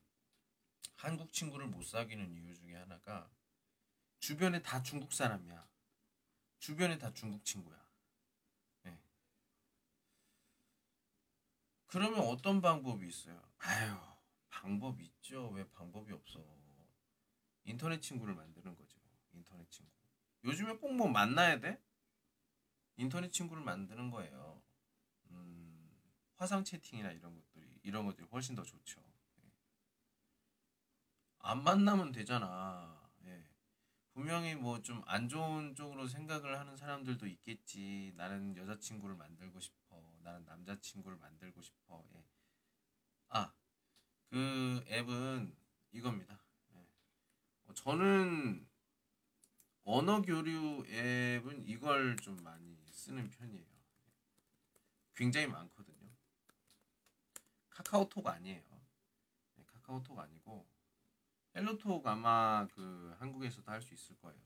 [0.97, 3.29] 한국 친구를 못 사귀는 이유 중에 하나가
[4.19, 5.67] 주변에 다 중국 사람이야.
[6.59, 7.83] 주변에 다 중국 친구야.
[8.83, 8.99] 네.
[11.87, 13.41] 그러면 어떤 방법이 있어요?
[13.59, 13.95] 아유,
[14.49, 15.49] 방법 있죠.
[15.49, 16.43] 왜 방법이 없어?
[17.65, 18.99] 인터넷 친구를 만드는 거죠.
[19.33, 19.91] 인터넷 친구.
[20.43, 21.81] 요즘에 꼭 뭐 만나야 돼?
[22.95, 24.61] 인터넷 친구를 만드는 거예요.
[25.31, 25.91] 음,
[26.35, 29.01] 화상 채팅이나 이런 것들이 이런 것들이 훨씬 더 좋죠.
[31.43, 32.99] 안 만나면 되잖아.
[33.25, 33.43] 예.
[34.13, 38.13] 분명히 뭐 좀 안 좋은 쪽으로 생각을 하는 사람들도 있겠지.
[38.15, 40.17] 나는 여자친구를 만들고 싶어.
[40.23, 42.03] 나는 남자친구를 만들고 싶어.
[42.15, 42.23] 예.
[43.29, 43.53] 아,
[44.29, 45.55] 그 앱은
[45.91, 46.39] 이겁니다.
[46.75, 46.87] 예.
[47.65, 48.67] 어, 저는
[49.83, 53.65] 언어 교류 앱은 이걸 좀 많이 쓰는 편이에요.
[55.15, 56.09] 굉장히 많거든요.
[57.69, 58.81] 카카오톡 아니에요.
[59.55, 60.67] 네, 카카오톡 아니고
[61.55, 64.39] 헬로톡 아마 그 한국에서도 할 수 있을 거예요.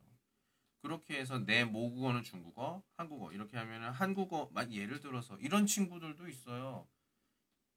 [0.81, 6.87] 그렇게 해서 내 모국어는 중국어, 한국어 이렇게 하면은 한국어 막 예를 들어서 이런 친구들도 있어요.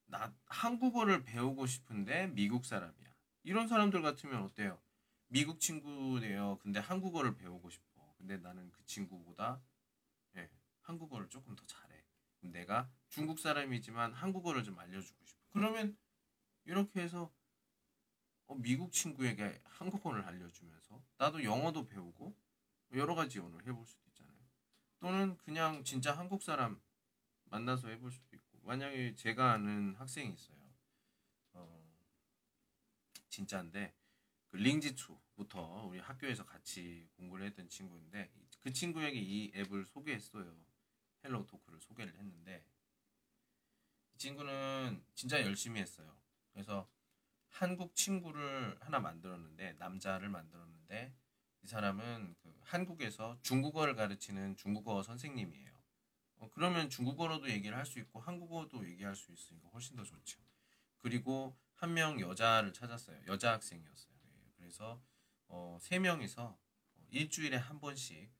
[0.06, 3.14] 나 한국어를 배우고 싶은데 미국 사람이야.
[3.44, 4.80] 이런 사람들 같으면 어때요?
[5.28, 6.58] 미국 친구네요.
[6.60, 8.14] 근데 한국어를 배우고 싶어.
[8.18, 9.60] 근데 나는 그 친구보다
[10.36, 10.50] 예,
[10.82, 12.04] 한국어를 조금 더 잘해.
[12.40, 15.40] 내가 중국 사람이지만 한국어를 좀 알려주고 싶어.
[15.50, 15.96] 그러면
[16.64, 17.37] 이렇게 해서 어,
[18.56, 22.34] 미국 친구에게 한국어를 알려주면서 나도 영어도 배우고
[22.94, 24.36] 여러 가지 언어를 해볼 수도 있잖아요.
[25.00, 26.80] 또는 그냥 진짜 한국 사람
[27.44, 30.58] 만나서 해볼 수도 있고 만약에 제가 아는 학생이 있어요.
[31.52, 31.98] 어,
[33.28, 33.94] 진짜인데
[34.48, 38.30] 그 零基础부터 우리 학교에서 같이 공부를 했던 친구인데
[38.60, 40.56] 그 친구에게 이 앱을 소개했어요.
[41.24, 42.64] HelloTalk를 소개를 했는데
[44.14, 46.16] 이 친구는 진짜 열심히 했어요.
[46.52, 46.88] 그래서
[47.50, 51.14] 한국 친구를 하나 만들었는데 남자를 만들었는데
[51.62, 55.72] 이 사람은 그 한국에서 중국어를 가르치는 중국어 선생님이에요.
[56.40, 60.40] 어, 그러면 중국어로도 얘기를 할 수 있고 한국어도 얘기할 수 있으니까 훨씬 더 좋죠.
[60.98, 63.20] 그리고 한 명 여자를 찾았어요.
[63.26, 64.14] 여자 학생이었어요.
[64.24, 65.00] 예, 그래서
[65.48, 66.58] 어, 세 명이서
[67.10, 68.30] 일주일에 한 번씩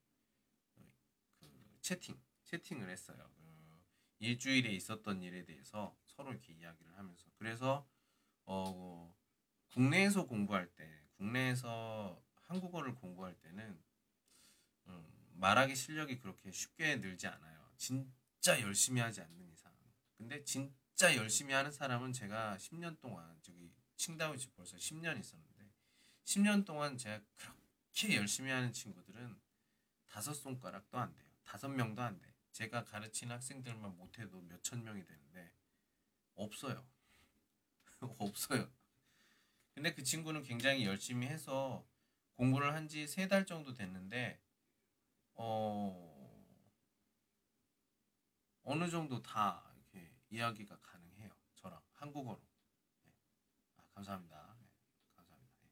[1.41, 3.31] 그 채팅 채팅을 했어요.
[3.37, 3.83] 그
[4.21, 7.87] 일주일에 있었던 일에 대해서 서로 이렇게 이야기를 하면서 그래서
[8.51, 9.15] 어,
[9.67, 13.79] 국내에서 공부할 때, 국내에서 한국어를 공부할 때는
[14.87, 17.71] 음, 말하기 실력이 그렇게 쉽게 늘지 않아요.
[17.77, 19.71] 진짜 열심히 하지 않는 이상.
[20.17, 25.71] 근데 진짜 열심히 하는 사람은 제가 10년 동안 저기 칭다오지 벌써 10년 있었는데
[26.25, 29.39] 10년 동안 제가 그렇게 열심히 하는 친구들은
[30.07, 31.29] 다섯 손가락도 안 돼요.
[31.45, 32.35] 다섯 명도 안 돼.
[32.53, 35.53] 제가 가르치는 학생들만 못해도 몇천 명이 되는데
[36.35, 36.89] 없어요.
[38.19, 38.69] 없어요.
[39.75, 41.87] 근데 그 친구는 굉장히 열심히 해서
[42.37, 44.41] 공부를 한 지 세 달 정도 됐는데
[45.37, 45.95] 어
[48.63, 51.31] 어느 정도 다 이렇게 이야기가 가능해요.
[51.57, 52.41] 저랑 한국어로.
[53.05, 53.13] 네.
[53.77, 54.57] 아, 감사합니다.
[54.61, 54.67] 네.
[55.17, 55.55] 감사합니다.
[55.63, 55.69] 네.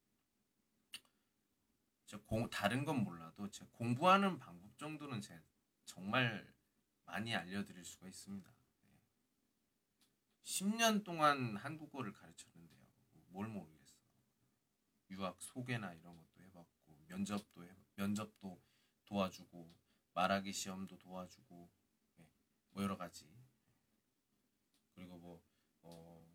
[2.07, 5.41] 저 공, 다른 건 몰라도 제 공부하는 방법 정도는 제가
[5.85, 6.51] 정말
[7.05, 8.49] 많이 알려드릴 수가 있습니다.
[10.47, 12.87] 10년 동안 한국어를 가르쳤는데요.
[13.27, 13.97] 뭘 모르겠어.
[15.09, 18.61] 유학 소개나 이런 것도 해봤고 면접도 해, 면접도
[19.05, 19.75] 도와주고
[20.13, 21.69] 말하기 시험도 도와주고
[22.15, 22.29] 네,
[22.69, 23.29] 뭐 여러 가지.
[24.95, 25.43] 그리고 뭐
[25.81, 26.25] 어,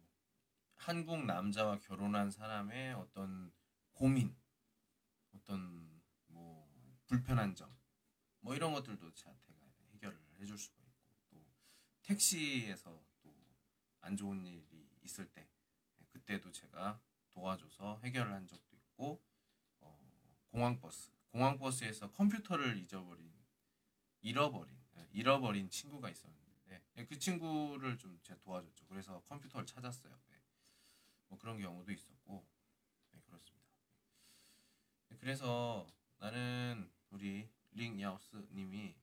[0.75, 3.51] 한국 남자와 결혼한 사람의 어떤
[3.93, 4.37] 고민,
[5.35, 6.71] 어떤 뭐
[7.07, 7.75] 불편한 점,
[8.41, 9.55] 뭐 이런 것들도 저한테
[9.95, 11.47] 해결을 해줄 수가 있고 또
[12.03, 13.12] 택시에서
[14.03, 14.65] 안 좋은 일이
[15.03, 15.49] 있을 때
[15.99, 17.01] 네, 그때도 제가
[17.31, 19.23] 도와줘서 해결을 한 적도 있고
[19.81, 19.99] 어,
[20.51, 23.33] 공항버스 공항버스에서 컴퓨터를 잊어버린
[24.21, 28.87] 잃어버린 네, 잃어버린 친구가 있었는데 네, 그 친구를 좀 제가 도와줬죠.
[28.87, 30.21] 그래서 컴퓨터를 찾았어요.
[31.33, 32.47] 뭐 그런 경우도 있었고
[33.25, 33.67] 그렇습니다.
[35.19, 35.87] 그래서
[36.19, 38.95] 나는 우리 링 야우스 님이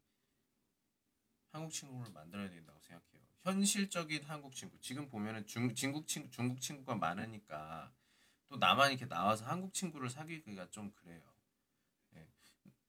[1.49, 4.79] 한국 친구를 만들어야 된다고 생각해요 현실적인 한국 친구.
[4.79, 7.91] 지금 보면은 중, 중국 친구, 중국 친구가 많으니까
[8.47, 11.21] 또 나만 이렇게 나와서 한국 친구를 사귀기가 좀 그래요.
[12.15, 12.27] 예.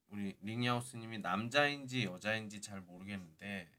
[0.08, 3.70] 우리 링야우스님이 남자인지 여자인지 잘 모르겠는데,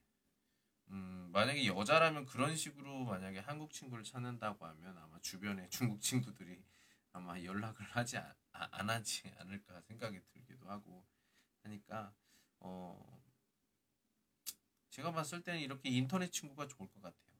[0.89, 6.63] 음, 만약에 여자라면 그런 식으로 만약에 한국 친구를 찾는다고 하면 아마 주변에 중국 친구들이
[7.13, 11.05] 아마 연락을 하지 안, 아, 안 하지 않을까 생각이 들기도 하고
[11.63, 12.13] 하니까
[12.59, 13.20] 어
[14.91, 17.37] 제가 봤을 때는 이렇게 인터넷 친구가 좋을 것 같아요.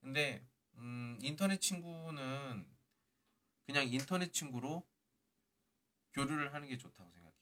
[0.00, 0.44] 근데
[0.74, 2.66] 음, 인터넷 친구는
[3.66, 4.86] 그냥 인터넷 친구로
[6.12, 7.32] 교류를 하는 게 좋다고 생각해요.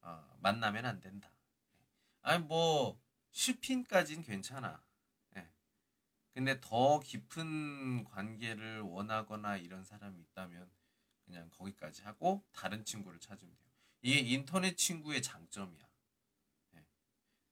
[0.00, 1.30] 아, 만나면 안 된다.
[2.22, 3.00] 아니 뭐
[3.32, 4.82] 슈핀까진 괜찮아.
[5.30, 5.50] 네.
[6.34, 10.70] 근데 더 깊은 관계를 원하거나 이런 사람이 있다면
[11.24, 13.72] 그냥 거기까지 하고 다른 친구를 찾으면 돼요.
[14.02, 15.91] 이게 인터넷 친구의 장점이야.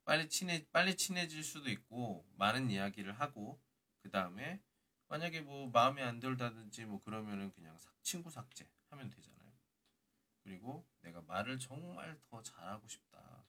[0.09, 3.61] 빨리 친해 빨리 친해질 수도 있고 많은 이야기를 하고
[4.01, 4.61] 그 다음에
[5.07, 9.51] 만약에 뭐 마음에 안 들다든지 뭐 그러면은 그냥 친구 삭제 하면 되잖아요.
[10.43, 13.45] 그리고 내가 말을 정말 더 잘하고 싶다.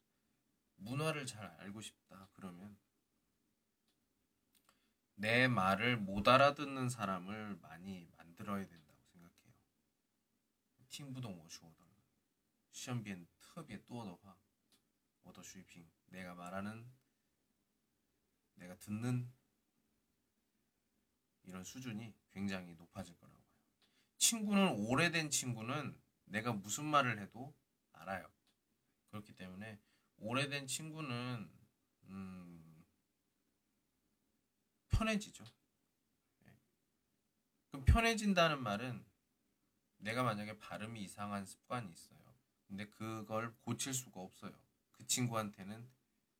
[0.76, 2.28] 문화를 잘 알고 싶다.
[2.32, 2.76] 그러면
[5.14, 9.52] 내 말을 못 알아듣는 사람을 많이 만들어야 된다고 생각해요.
[10.88, 11.84] 听不懂我说的，
[12.70, 14.38] 身边特别多的话，
[15.23, 16.89] 我的水平 내가 말하는
[18.55, 19.31] 내가 듣는
[21.43, 23.43] 이런 수준이 굉장히 높아질 거라고 요
[24.17, 27.55] 친구는 오래된 친구는 내가 무슨 말을 해도
[27.93, 28.31] 알아요.
[29.09, 29.79] 그렇기 때문에
[30.17, 31.51] 오래된 친구는
[32.03, 32.85] 음,
[34.89, 35.43] 편해지죠.
[36.45, 36.51] 네.
[37.71, 39.03] 그럼 편해진다는 말은
[39.97, 42.19] 내가 만약에 발음이 이상한 습관이 있어요.
[42.67, 44.57] 근데 그걸 고칠 수가 없어요.
[45.01, 45.89] 그 친구한테는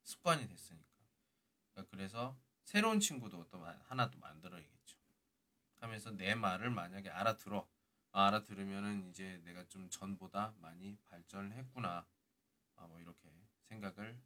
[0.03, 0.87] 습관이 됐으니까.
[1.71, 4.97] 그러니까 그래서 새로운 친구도 또 하나 또 만들어야겠죠.
[5.79, 7.67] 하면서 내 말을 만약에 알아들어.
[8.11, 12.05] 아, 알아들으면은 이제 내가 좀 전보다 많이 발전을 했구나.
[12.75, 13.29] 아, 뭐 이렇게
[13.69, 14.21] 생각을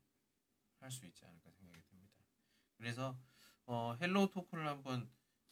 [0.82, 2.14] 할 수 있지 않을까 생각이 듭니다.
[2.78, 3.18] 그래서
[3.66, 5.10] 어, HelloTalk를 한번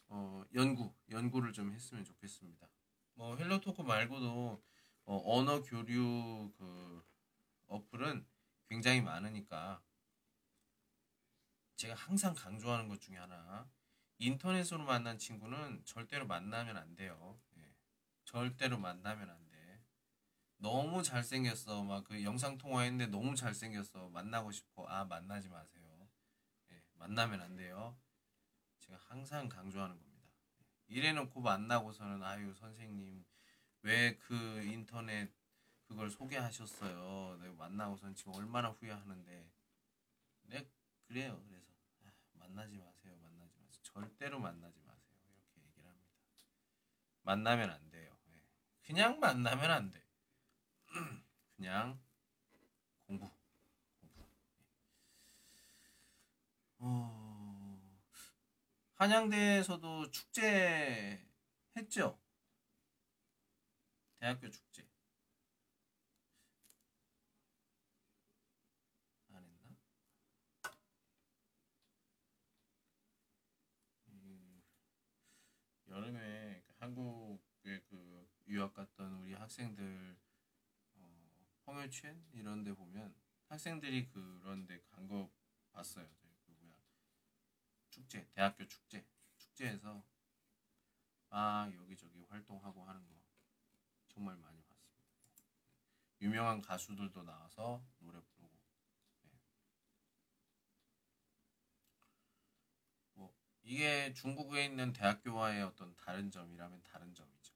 [0.08, 2.70] 어, 연구, 연구를 좀 했으면 좋겠습니다.
[3.16, 4.62] 뭐 HelloTalk 말고도
[5.06, 7.04] 어, 언어 교류 그
[7.68, 8.28] 어플은
[8.70, 9.82] 굉장히 많으니까
[11.76, 13.70] 제가 항상 강조하는 것 중에 하나
[14.18, 17.40] 인터넷으로 만난 친구는 절대로 만나면 안 돼요.
[17.58, 17.76] 예.
[18.26, 19.82] 절대로 만나면 안 돼.
[20.58, 21.84] 너무 잘생겼어.
[21.84, 24.10] 막 그 영상 통화했는데 너무 잘생겼어.
[24.10, 24.86] 만나고 싶어.
[24.88, 26.10] 아 만나지 마세요.
[26.72, 26.82] 예.
[26.94, 27.98] 만나면 안 돼요.
[28.80, 30.30] 제가 항상 강조하는 겁니다.
[30.88, 33.26] 이래놓고 만나고서는 아유 선생님
[33.84, 35.32] 왜 그 인터넷
[35.94, 37.38] 그걸 소개하셨어요.
[37.40, 39.52] 내가 만나고선 지금 얼마나 후회하는데.
[40.46, 40.70] 네
[41.06, 41.40] 그래요.
[41.48, 41.72] 그래서
[42.04, 43.16] 아, 만나지 마세요.
[43.22, 43.84] 만나지 마세요.
[43.84, 45.14] 절대로 만나지 마세요.
[45.36, 46.12] 이렇게 얘기를 합니다.
[47.22, 48.18] 만나면 안 돼요.
[48.26, 48.34] 네.
[48.82, 50.04] 그냥 만나면 안 돼.
[51.58, 52.02] 그냥
[53.06, 53.30] 공부.
[54.00, 54.26] 공부.
[56.80, 58.00] 어...
[58.96, 61.24] 한양대에서도 축제
[61.78, 62.20] 했죠?
[64.18, 64.88] 대학교 축제.
[69.34, 69.76] 안 했나?
[74.08, 74.64] 음,
[75.94, 80.18] 여름에 한국에 그 유학 갔던 우리 학생들
[80.96, 83.16] 어, 홍여첸 이런 데 보면
[83.50, 85.32] 학생들이 그런 데 간 거
[85.72, 86.08] 봤어요.
[86.46, 86.76] 그 뭐야
[87.92, 89.06] 축제, 대학교 축제,
[89.38, 90.04] 축제에서
[91.30, 93.14] 아 여기저기 활동하고 하는 거
[94.08, 95.04] 정말 많이 봤습니다.
[96.22, 98.60] 유명한 가수들도 나와서 노래 부르고
[99.24, 99.32] 네.
[103.16, 103.34] 뭐
[103.64, 107.54] 이게 중국에 있는 대학교와의 어떤 다른 점이라면 다른 점이죠.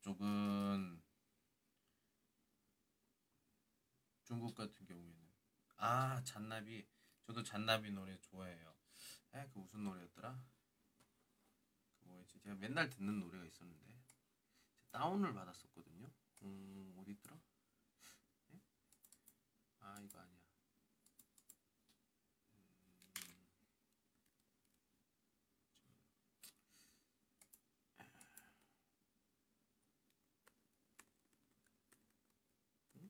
[0.00, 1.02] 그쪽은
[4.24, 5.30] 중국 같은 경우에는
[5.78, 6.86] 아 잔나비
[7.22, 8.76] 저도 잔나비 노래 좋아해요.
[9.34, 10.38] 에 그 무슨 노래였더라?
[11.98, 12.38] 그 뭐였지?
[12.40, 13.94] 제가 맨날 듣는 노래가 있었는데
[14.92, 16.10] 다운을 받았었거든요.
[16.42, 17.38] 음, 어디 있더라?
[18.48, 18.58] 네?
[19.80, 20.36] 아, 이거 아니야.
[32.96, 33.08] 음.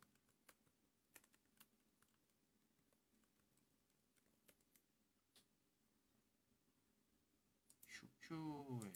[8.28, 8.90] 큐큐에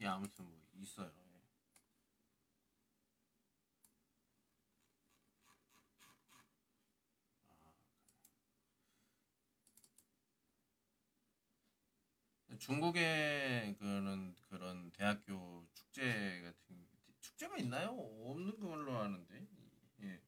[0.00, 1.10] 예, 아무튼 뭐 있어요.
[12.50, 12.53] 예.
[12.53, 16.88] 아, 중국의 그런 그런 대학교 축제 같은
[17.20, 17.90] 축제가 있나요?
[17.90, 19.46] 없는 걸로 아는데
[20.00, 20.22] 예.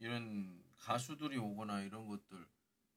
[0.00, 2.44] 이런 가수들이 오거나 이런 것들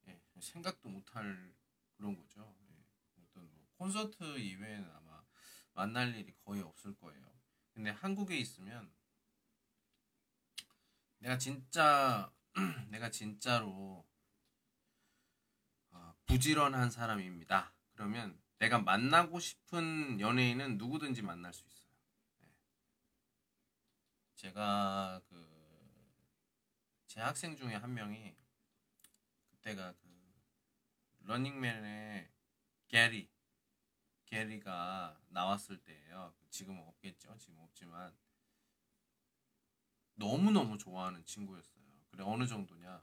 [0.08, 0.20] 예.
[0.40, 1.54] 생각도 못할
[1.96, 2.52] 그런 거죠.
[2.68, 3.22] 예.
[3.22, 5.24] 어떤 뭐 콘서트 이외에는 아마
[5.72, 7.32] 만날 일이 거의 없을 거예요.
[7.74, 8.92] 근데 한국에 있으면
[11.18, 12.32] 내가 진짜
[12.90, 14.04] 내가 진짜로
[15.92, 17.72] 어, 부지런한 사람입니다.
[17.92, 21.90] 그러면 내가 만나고 싶은 연예인은 누구든지 만날 수 있어요.
[22.40, 22.48] 네.
[24.36, 25.54] 제가 그
[27.14, 28.34] 제 학생 중에 한 명이
[29.52, 30.42] 그때가 그
[31.20, 32.28] 러닝맨의
[32.88, 33.30] 게리
[34.26, 36.34] 게리가 나왔을 때예요.
[36.50, 37.38] 지금은 없겠죠.
[37.38, 38.12] 지금 없지만
[40.16, 41.84] 너무 너무 좋아하는 친구였어요.
[42.10, 43.00] 그래 어느 정도냐?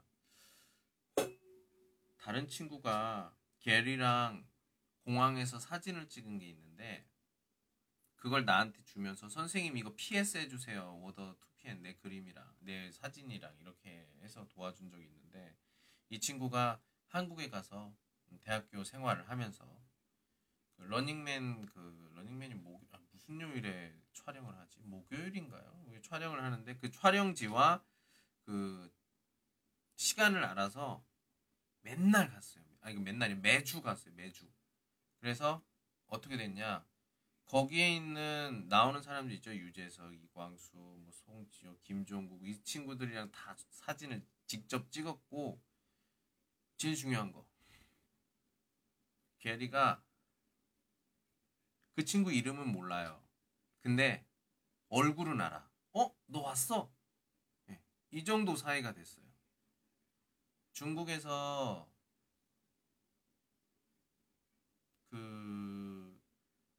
[2.18, 4.46] 다른 친구가 게리랑
[5.04, 7.06] 공항에서 사진을 찍은 게 있는데
[8.16, 11.00] 그걸 나한테 주면서 선생님 이거 PS 해주세요.
[11.00, 15.56] 我的图片 내 그림이랑 내 사진이랑 이렇게 해서 도와준 적이 있는데
[16.08, 17.92] 이 친구가 한국에 가서
[18.42, 19.64] 대학교 생활을 하면서
[20.76, 25.82] 그 러닝맨 그 러닝맨이 목 아, 무슨 요일에 촬영을 하지 목요일인가요?
[26.02, 27.82] 촬영을 하는데 그 촬영지와
[28.44, 28.92] 그
[29.96, 31.04] 시간을 알아서
[31.82, 32.64] 맨날 갔어요.
[32.80, 34.14] 아니 맨날이 매주 갔어요.
[34.14, 34.46] 매주.
[35.22, 35.64] 그래서
[36.08, 36.84] 어떻게 됐냐?
[37.46, 39.54] 거기에 있는 나오는 사람들 있죠.
[39.54, 45.62] 유재석, 이광수, 뭐 송지효, 김종국 이 친구들이랑 다 사진을 직접 찍었고
[46.76, 47.46] 제일 중요한 거
[49.38, 50.02] 게리가
[51.94, 53.22] 그 친구 이름은 몰라요.
[53.80, 54.26] 근데
[54.88, 55.70] 얼굴은 알아.
[55.92, 56.16] 어?
[56.26, 56.92] 너 왔어?
[57.66, 57.80] 네.
[58.10, 59.24] 이 정도 사이가 됐어요.
[60.72, 61.92] 중국에서
[65.12, 66.18] 그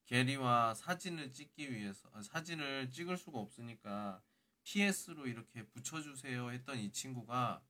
[0.06, 4.22] 게리와 사진을 찍기 위해서 아, 사진을 찍을 수가 없으니까
[4.64, 7.64] PS로 이렇게 붙여주세요 했던 이 친구가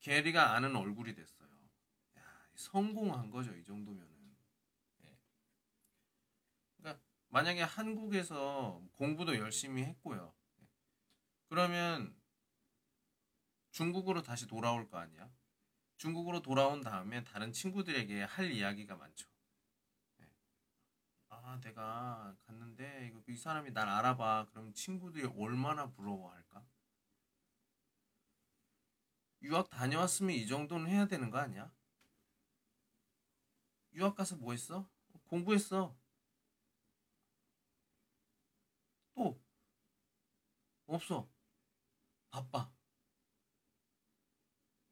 [0.00, 1.48] 게리가 아는 얼굴이 됐어요.
[2.18, 2.22] 야,
[2.54, 4.36] 성공한 거죠 이 정도면은.
[5.04, 5.18] 예.
[6.76, 10.34] 그러니까 만약에 한국에서 공부도 열심히 했고요.
[10.60, 10.66] 예.
[11.48, 12.16] 그러면
[13.70, 15.30] 중국으로 다시 돌아올 거 아니야?
[15.96, 19.29] 중국으로 돌아온 다음에 다른 친구들에게 할 이야기가 많죠.
[21.50, 21.56] 네.
[21.56, 24.46] 아, 내가 갔는데 이거 이 사람이 날 알아봐.
[24.50, 26.64] 그럼 친구들이 얼마나 부러워할까?
[29.42, 31.72] 유학 다녀왔으면 이 정도는 해야 되는 거 아니야?
[33.94, 34.88] 유학 가서 뭐 했어?
[35.26, 35.96] 공부했어.
[39.14, 39.40] 또
[40.86, 41.28] 없어.
[42.30, 42.70] 바빠.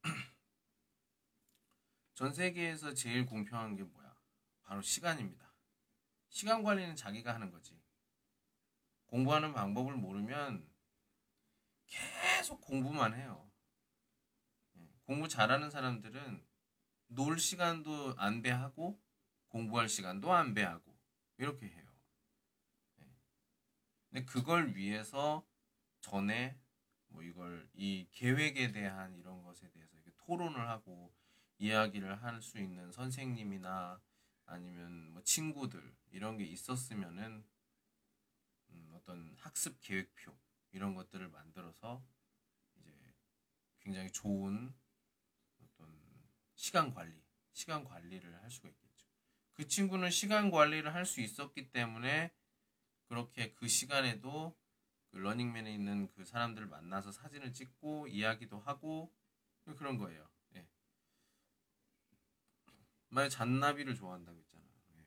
[2.14, 4.16] 전 세계에서 제일 공평한 게 뭐야?
[4.62, 5.47] 바로 시간입니다.
[6.38, 7.76] 시간 관리는 자기가 하는 거지.
[9.06, 10.70] 공부하는 방법을 모르면
[11.84, 13.50] 계속 공부만 해요.
[14.76, 16.46] 예, 공부 잘하는 사람들은
[17.08, 19.02] 놀 시간도 안 배하고
[19.48, 20.96] 공부할 시간도 안 배하고
[21.38, 21.92] 이렇게 해요.
[23.00, 23.06] 예.
[24.10, 25.44] 근데 그걸 위해서
[25.98, 26.56] 전에
[27.08, 31.12] 뭐 이걸 이 계획에 대한 이런 것에 대해서 이렇게 토론을 하고
[31.58, 34.00] 이야기를 할 수 있는 선생님이나
[34.48, 37.44] 아니면 뭐 친구들 이런 게 있었으면은
[38.70, 40.36] 음 어떤 학습 계획표
[40.72, 42.02] 이런 것들을 만들어서
[42.76, 42.92] 이제
[43.80, 44.74] 굉장히 좋은
[45.60, 45.88] 어떤
[46.54, 47.22] 시간 관리,
[47.52, 49.08] 시간 관리를 할 수가 있겠죠.
[49.52, 52.32] 그 친구는 시간 관리를 할 수 있었기 때문에
[53.08, 54.56] 그렇게 그 시간에도
[55.10, 59.12] 그 러닝맨에 있는 그 사람들을 만나서 사진을 찍고 이야기도 하고
[59.76, 60.28] 그런 거예요.
[63.10, 64.64] 만약 잔나비를 좋아한다고 했잖아.
[64.94, 65.06] 네.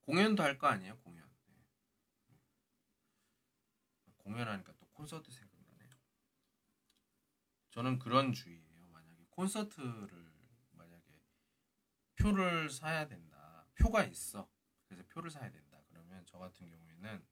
[0.00, 1.28] 공연도 할 거 아니에요, 공연.
[1.46, 1.64] 네.
[4.18, 5.90] 공연하니까 또 콘서트 생각나네요.
[7.70, 8.86] 저는 그런 주의예요.
[8.88, 10.32] 만약에 콘서트를
[10.72, 11.22] 만약에
[12.16, 13.66] 표를 사야 된다.
[13.74, 14.48] 표가 있어.
[14.86, 15.82] 그래서 표를 사야 된다.
[15.88, 17.26] 그러면 저 같은 경우에는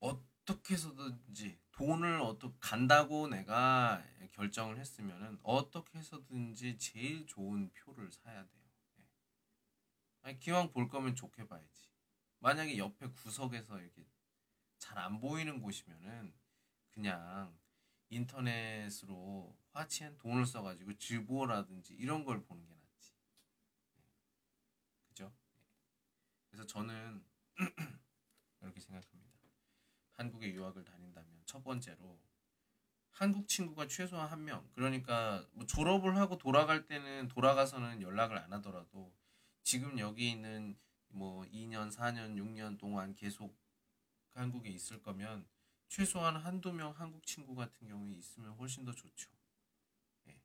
[0.00, 4.02] 어떻게 해서든지 돈을 어떻게 간다고 내가
[4.32, 8.62] 결정을 했으면은 어떻게 해서든지 제일 좋은 표를 사야 돼요.
[9.00, 9.04] 예.
[10.22, 11.88] 아니, 기왕 볼 거면 좋게 봐야지.
[12.40, 14.04] 만약에 옆에 구석에서 이렇게
[14.78, 16.34] 잘 안 보이는 곳이면은
[16.90, 17.58] 그냥
[18.10, 23.14] 인터넷으로 화치한 돈을 써가지고 질보라든지 이런 걸 보는 게 낫지.
[23.98, 24.02] 예.
[25.08, 25.32] 그죠?
[25.56, 25.62] 예.
[26.50, 27.24] 그래서 저는
[28.62, 29.25] 이렇게 생각합니다.
[30.16, 32.18] 한국에 유학을 다닌다면 첫 번째로
[33.10, 34.68] 한국 친구가 최소한 한 명.
[34.72, 39.14] 그러니까 뭐 졸업을 하고 돌아갈 때는 돌아가서는 연락을 안 하더라도
[39.62, 43.56] 지금 여기 있는 뭐 2년, 4년, 6년 동안 계속
[44.34, 45.46] 한국에 있을 거면
[45.88, 49.30] 최소한 한두 명 한국 친구 같은 경우에 있으면 훨씬 더 좋죠.
[50.28, 50.38] 예.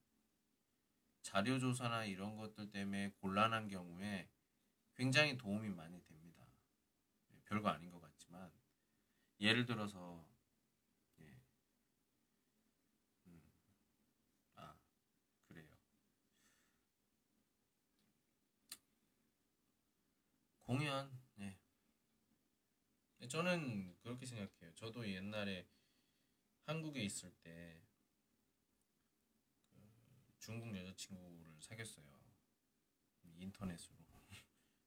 [1.22, 4.30] 자료 조사나 이런 것들 때문에 곤란한 경우에
[4.96, 6.46] 굉장히 도움이 많이 됩니다.
[7.32, 8.01] 예, 별거 아닌 것 같지만
[9.42, 10.26] 예를 들어서
[11.22, 11.36] 예.
[13.28, 13.42] 음.
[14.56, 14.76] 아
[15.48, 15.68] 그래요.
[20.64, 21.58] 공연 예.
[23.28, 24.74] 저는 그렇게 생각해요.
[24.76, 25.66] 저도 옛날에
[26.66, 27.82] 한국에 있을 때
[29.70, 32.06] 그 중국 여자친구를 사귀었어요.
[33.39, 33.98] 인터넷으로.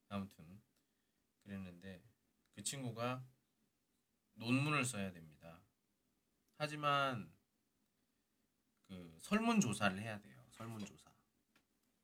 [0.09, 0.63] 아무튼
[1.43, 2.03] 그랬는데
[2.55, 3.25] 그 친구가
[4.35, 5.61] 논문을 써야 됩니다.
[6.57, 7.33] 하지만
[8.89, 10.45] 그 설문조사를 해야 돼요.
[10.53, 11.11] 설문조사.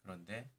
[0.03, 0.51] 그런데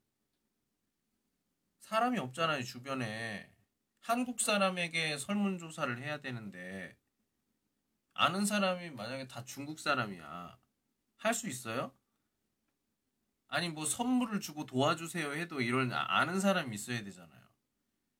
[1.79, 3.51] 사람이 없잖아요, 주변에.
[3.99, 6.97] 한국 사람에게 설문조사를 해야 되는데
[8.13, 10.59] 아는 사람이 만약에 다 중국 사람이야.
[11.17, 11.95] 할 수 있어요?
[13.47, 17.41] 아니 뭐 선물을 주고 도와주세요 해도 이런 아는 사람이 있어야 되잖아요.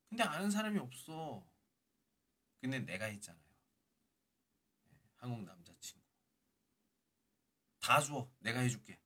[0.10, 1.48] 근데 아는 사람이 없어.
[2.62, 3.41] 근데 내가 있잖아요.
[3.41, 3.41] 네,
[5.22, 6.04] 한국 남자친구.
[7.80, 8.28] 다 줘.
[8.40, 9.00] 내가 해줄게.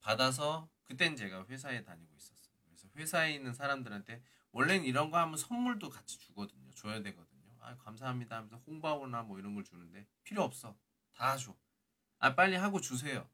[0.00, 2.54] 받아서 그땐 제가 회사에 다니고 있었어요.
[2.64, 6.70] 그래서 회사에 있는 사람들한테 원래는 이런 거 하면 선물도 같이 주거든요.
[6.72, 7.56] 줘야 되거든요.
[7.60, 10.76] 아 감사합니다 하면서 홍바오나 뭐 이런 걸 주는데 필요 없어.
[11.14, 11.56] 다 줘.
[12.18, 13.28] 아 빨리 하고 주세요.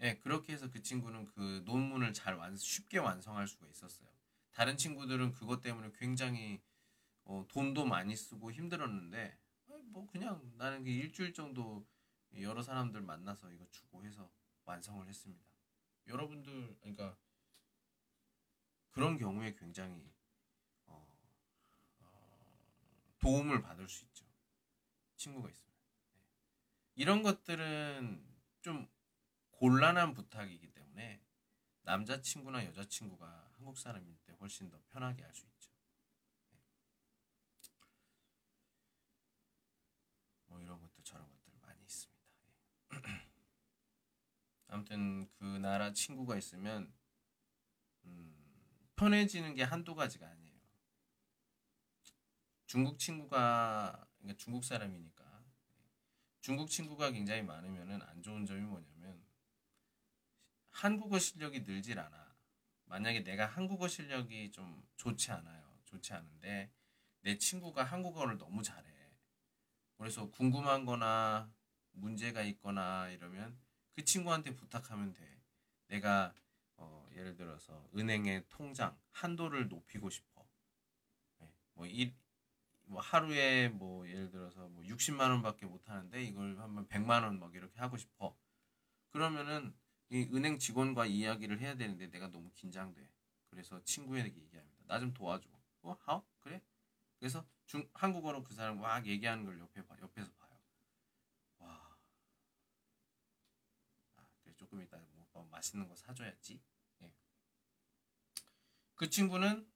[0.00, 4.08] 예, 그렇게 해서 그 친구는 그 논문을 잘 완, 쉽게 완성할 수가 있었어요.
[4.50, 6.60] 다른 친구들은 그것 때문에 굉장히
[7.24, 9.43] 어, 돈도 많이 쓰고 힘들었는데 어,
[9.92, 11.86] 뭐 그냥 나는 그 일주일 정도
[12.38, 14.30] 여러 사람들 만나서 이거 주고 해서
[14.64, 15.44] 완성을 했습니다.
[16.06, 17.16] 여러분들 그러니까
[18.90, 20.12] 그런 경우에 굉장히
[20.86, 21.06] 어,
[21.98, 24.24] 어, 도움을 받을 수 있죠.
[25.16, 25.74] 친구가 있으면
[26.14, 26.20] 네.
[26.96, 28.24] 이런 것들은
[28.60, 28.88] 좀
[29.50, 31.22] 곤란한 부탁이기 때문에
[31.82, 35.70] 남자친구나 여자친구가 한국 사람일 때 훨씬 더 편하게 할 수 있죠.
[36.50, 36.58] 네.
[40.46, 42.20] 뭐 이런 것도 저런 것들 많이 있습니다.
[43.08, 43.32] 예.
[44.74, 46.92] 아무튼 그 나라 친구가 있으면
[48.06, 48.34] 음,
[48.96, 50.58] 편해지는 게 한두 가지가 아니에요.
[52.66, 55.44] 중국 친구가 그러니까 중국 사람이니까
[56.40, 59.24] 중국 친구가 굉장히 많으면은 안 좋은 점이 뭐냐면
[60.70, 62.34] 한국어 실력이 늘질 않아.
[62.86, 65.78] 만약에 내가 한국어 실력이 좀 좋지 않아요.
[65.84, 66.72] 좋지 않은데
[67.20, 68.90] 내 친구가 한국어를 너무 잘해.
[69.98, 71.54] 그래서 궁금한 거나
[71.92, 73.63] 문제가 있거나 이러면
[73.94, 75.40] 그 친구한테 부탁하면 돼.
[75.88, 76.34] 내가
[76.76, 80.46] 어, 예를 들어서 은행의 통장 한도를 높이고 싶어.
[81.38, 82.14] 네, 뭐, 일,
[82.86, 87.54] 뭐 하루에 뭐 예를 들어서 뭐 60만 원밖에 못 하는데 이걸 한번 100만 원 막
[87.54, 88.36] 이렇게 하고 싶어.
[89.12, 89.74] 그러면은
[90.10, 93.08] 이 은행 직원과 이야기를 해야 되는데 내가 너무 긴장돼.
[93.50, 94.84] 그래서 친구에게 얘기합니다.
[94.86, 95.48] 나 좀 도와줘.
[95.82, 96.22] 어, 하?
[96.40, 96.62] 그래?
[97.20, 100.50] 그래서 중, 한국어로 그 사람 막 얘기하는 걸 옆에 봐, 옆에서 봐요.
[101.58, 101.96] 와,
[104.74, 106.60] 조금 이따 뭐, 뭐 맛있는 거 사줘야지.
[107.02, 107.12] 예.
[108.96, 109.70] 그 친구는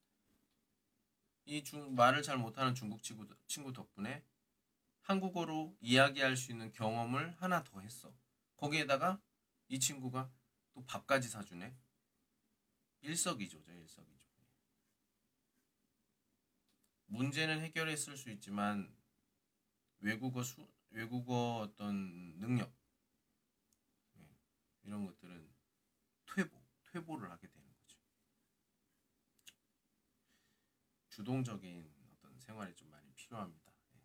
[1.45, 4.25] 이 중, 말을 잘 못하는 중국 친구, 친구 덕분에
[5.03, 8.13] 한국어로 이야기할 수 있는 경험을 하나 더 했어.
[8.57, 9.23] 거기에다가
[9.69, 10.31] 이 친구가
[10.73, 11.77] 또 밥까지 사주네.
[13.01, 14.19] 일석이조죠, 일석이조.
[17.07, 18.93] 문제는 해결했을 수 있지만
[20.01, 22.78] 외국어 수, 외국어 어떤 능력 네,
[24.83, 25.55] 이런 것들은
[26.27, 26.57] 퇴보,
[26.93, 27.99] 퇴보를 하게 되는 거죠.
[31.11, 33.73] 주동적인 어떤 생활이 좀 많이 필요합니다.
[33.93, 34.01] 네.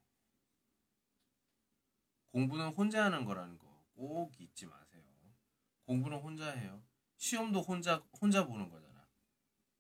[2.31, 5.03] 공부는 혼자 하는 거라는 거 꼭 잊지 마세요.
[5.83, 6.83] 공부는 혼자 해요.
[7.17, 9.07] 시험도 혼자 혼자 보는 거잖아.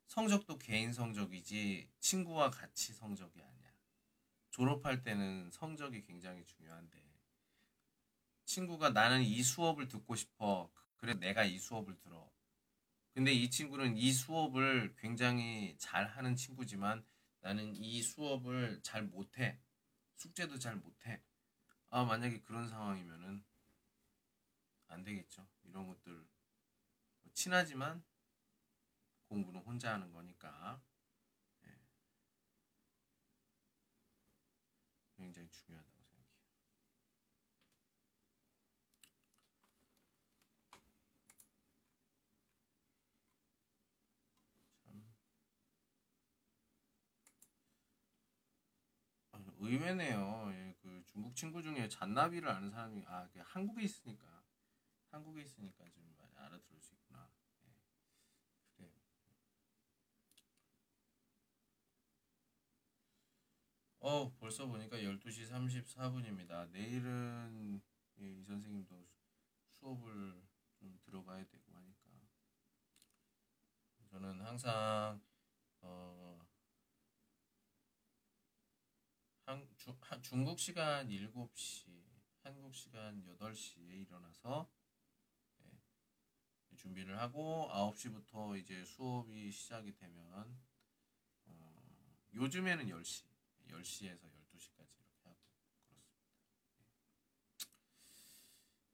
[0.07, 3.73] 성적도 개인 성적이지 친구와 같이 성적이 아니야.
[4.51, 7.01] 졸업할 때는 성적이 굉장히 중요한데
[8.45, 10.71] 친구가 나는 이 수업을 듣고 싶어.
[11.03, 12.31] 그래 내가 이 수업을 들어.
[13.13, 17.05] 근데 이 친구는 이 수업을 굉장히 잘 하는 친구지만
[17.41, 19.59] 나는 이 수업을 잘 못해.
[20.15, 21.21] 숙제도 잘 못해.
[21.89, 23.43] 아, 만약에 그런 상황이면은
[24.87, 25.45] 안 되겠죠.
[25.65, 28.01] 이런 것들 뭐 친하지만
[29.27, 30.81] 공부는 혼자 하는 거니까
[31.63, 31.71] 네.
[35.17, 36.23] 굉장히 중요하다고 생각해요.
[44.85, 45.03] 참
[49.31, 50.51] 아, 의외네요.
[50.53, 54.43] 예, 그 중국 친구 중에 잔나비를 아는 사람이 아 한국에 있으니까
[55.09, 57.29] 한국에 있으니까 좀 많이 알아들을 수 있구나.
[57.65, 57.73] 예.
[58.75, 58.91] 그래요.
[63.99, 66.69] 어, 벌써 보니까 12시 34분입니다.
[66.71, 67.81] 내일은
[68.19, 69.07] 예, 이 선생님도
[69.69, 70.43] 수업을
[70.77, 72.11] 좀 들어가야 되고 하니까
[74.11, 75.21] 저는 항상
[75.81, 76.39] 어,
[79.45, 79.67] 한,
[80.21, 81.87] 중국 시간 7시,
[82.41, 84.71] 한국 시간 8시에 일어나서
[85.61, 90.57] 예, 준비를 하고 9시부터 이제 수업이 시작이 되면
[91.45, 93.25] 어, 요즘에는 10시,
[93.67, 96.15] 10시에서 12시까지 이렇게 하고 그렇습니다.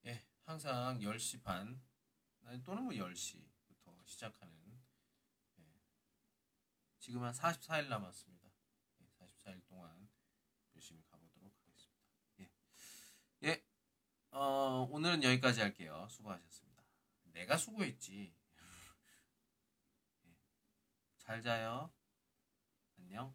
[0.05, 1.79] 예, 예 항상 10시 반
[2.63, 4.81] 또는 뭐 10시부터 시작하는
[5.59, 5.63] 예,
[6.97, 8.49] 지금 한 44일 남았습니다.
[9.01, 9.98] 예, 44일 동안
[14.31, 16.07] 어, 오늘은 여기까지 할게요.
[16.09, 16.83] 수고하셨습니다.
[17.33, 18.33] 내가 수고했지.
[20.25, 20.35] 예.
[21.17, 21.91] 잘 자요.
[22.97, 23.33] 안녕.